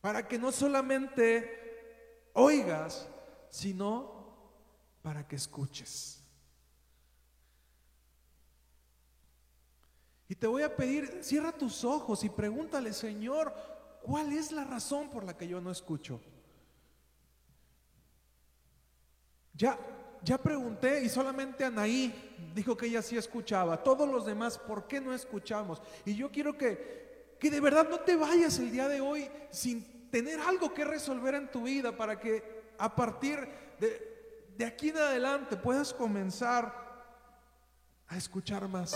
para 0.00 0.26
que 0.26 0.38
no 0.38 0.52
solamente 0.52 2.30
oigas, 2.32 3.08
sino 3.50 4.18
para 5.02 5.26
que 5.26 5.36
escuches. 5.36 6.17
Y 10.28 10.34
te 10.34 10.46
voy 10.46 10.62
a 10.62 10.76
pedir, 10.76 11.20
cierra 11.22 11.52
tus 11.52 11.84
ojos 11.84 12.22
y 12.22 12.28
pregúntale, 12.28 12.92
Señor, 12.92 13.54
¿cuál 14.02 14.32
es 14.32 14.52
la 14.52 14.64
razón 14.64 15.08
por 15.08 15.24
la 15.24 15.34
que 15.36 15.48
yo 15.48 15.60
no 15.60 15.70
escucho? 15.70 16.20
Ya, 19.54 19.78
ya 20.22 20.36
pregunté 20.36 21.02
y 21.02 21.08
solamente 21.08 21.64
Anaí 21.64 22.52
dijo 22.54 22.76
que 22.76 22.86
ella 22.86 23.00
sí 23.00 23.16
escuchaba. 23.16 23.82
Todos 23.82 24.06
los 24.06 24.26
demás, 24.26 24.58
¿por 24.58 24.86
qué 24.86 25.00
no 25.00 25.14
escuchamos? 25.14 25.80
Y 26.04 26.14
yo 26.14 26.30
quiero 26.30 26.58
que, 26.58 27.36
que 27.40 27.50
de 27.50 27.60
verdad 27.60 27.88
no 27.88 28.00
te 28.00 28.14
vayas 28.14 28.58
el 28.58 28.70
día 28.70 28.86
de 28.86 29.00
hoy 29.00 29.30
sin 29.50 30.10
tener 30.10 30.40
algo 30.40 30.74
que 30.74 30.84
resolver 30.84 31.34
en 31.34 31.50
tu 31.50 31.62
vida 31.62 31.96
para 31.96 32.20
que 32.20 32.74
a 32.78 32.94
partir 32.94 33.48
de, 33.80 34.46
de 34.56 34.64
aquí 34.66 34.90
en 34.90 34.98
adelante 34.98 35.56
puedas 35.56 35.94
comenzar 35.94 36.86
a 38.06 38.16
escuchar 38.16 38.68
más. 38.68 38.94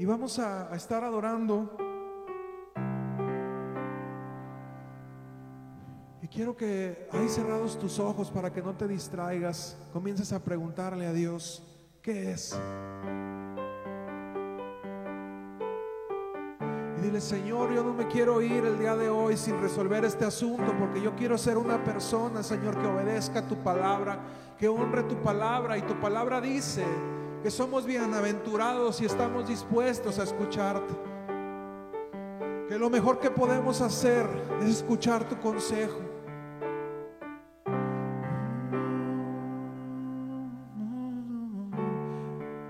Y 0.00 0.06
vamos 0.06 0.38
a, 0.38 0.74
estar 0.74 1.04
adorando. 1.04 1.76
Y 6.22 6.26
quiero 6.28 6.56
que 6.56 7.06
ahí 7.12 7.28
cerrados 7.28 7.78
tus 7.78 7.98
ojos 7.98 8.30
para 8.30 8.50
que 8.50 8.62
no 8.62 8.72
te 8.72 8.88
distraigas, 8.88 9.76
comiences 9.92 10.32
a 10.32 10.42
preguntarle 10.42 11.06
a 11.06 11.12
Dios, 11.12 11.62
¿qué 12.00 12.30
es? 12.30 12.58
Y 16.96 17.02
dile, 17.02 17.20
Señor, 17.20 17.74
yo 17.74 17.84
no 17.84 17.92
me 17.92 18.08
quiero 18.08 18.40
ir 18.40 18.64
el 18.64 18.78
día 18.78 18.96
de 18.96 19.10
hoy 19.10 19.36
sin 19.36 19.60
resolver 19.60 20.06
este 20.06 20.24
asunto, 20.24 20.74
porque 20.78 21.02
yo 21.02 21.14
quiero 21.14 21.36
ser 21.36 21.58
una 21.58 21.84
persona, 21.84 22.42
Señor, 22.42 22.80
que 22.80 22.86
obedezca 22.86 23.46
tu 23.46 23.62
palabra, 23.62 24.18
que 24.58 24.66
honre 24.66 25.02
tu 25.02 25.16
palabra. 25.16 25.76
Y 25.76 25.82
tu 25.82 26.00
palabra 26.00 26.40
dice 26.40 26.86
que 27.42 27.50
somos 27.50 27.86
bienaventurados 27.86 29.00
y 29.00 29.06
estamos 29.06 29.48
dispuestos 29.48 30.18
a 30.18 30.24
escucharte. 30.24 30.94
Que 32.68 32.78
lo 32.78 32.90
mejor 32.90 33.18
que 33.18 33.30
podemos 33.30 33.80
hacer 33.80 34.26
es 34.60 34.68
escuchar 34.68 35.28
tu 35.28 35.38
consejo. 35.40 35.98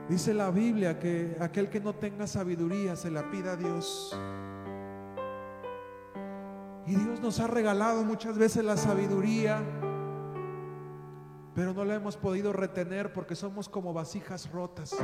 Dice 0.08 0.34
la 0.34 0.50
Biblia 0.50 0.98
que 0.98 1.36
aquel 1.40 1.68
que 1.68 1.80
no 1.80 1.94
tenga 1.94 2.26
sabiduría 2.26 2.96
se 2.96 3.10
la 3.10 3.30
pida 3.30 3.52
a 3.52 3.56
Dios. 3.56 4.18
Y 6.86 6.94
Dios 6.94 7.20
nos 7.20 7.38
ha 7.40 7.46
regalado 7.46 8.04
muchas 8.04 8.36
veces 8.36 8.64
la 8.64 8.76
sabiduría, 8.76 9.62
pero 11.61 11.74
no 11.74 11.84
la 11.84 11.94
hemos 11.94 12.16
podido 12.16 12.54
retener 12.54 13.12
porque 13.12 13.36
somos 13.36 13.68
como 13.68 13.92
vasijas 13.92 14.50
rotas. 14.50 14.96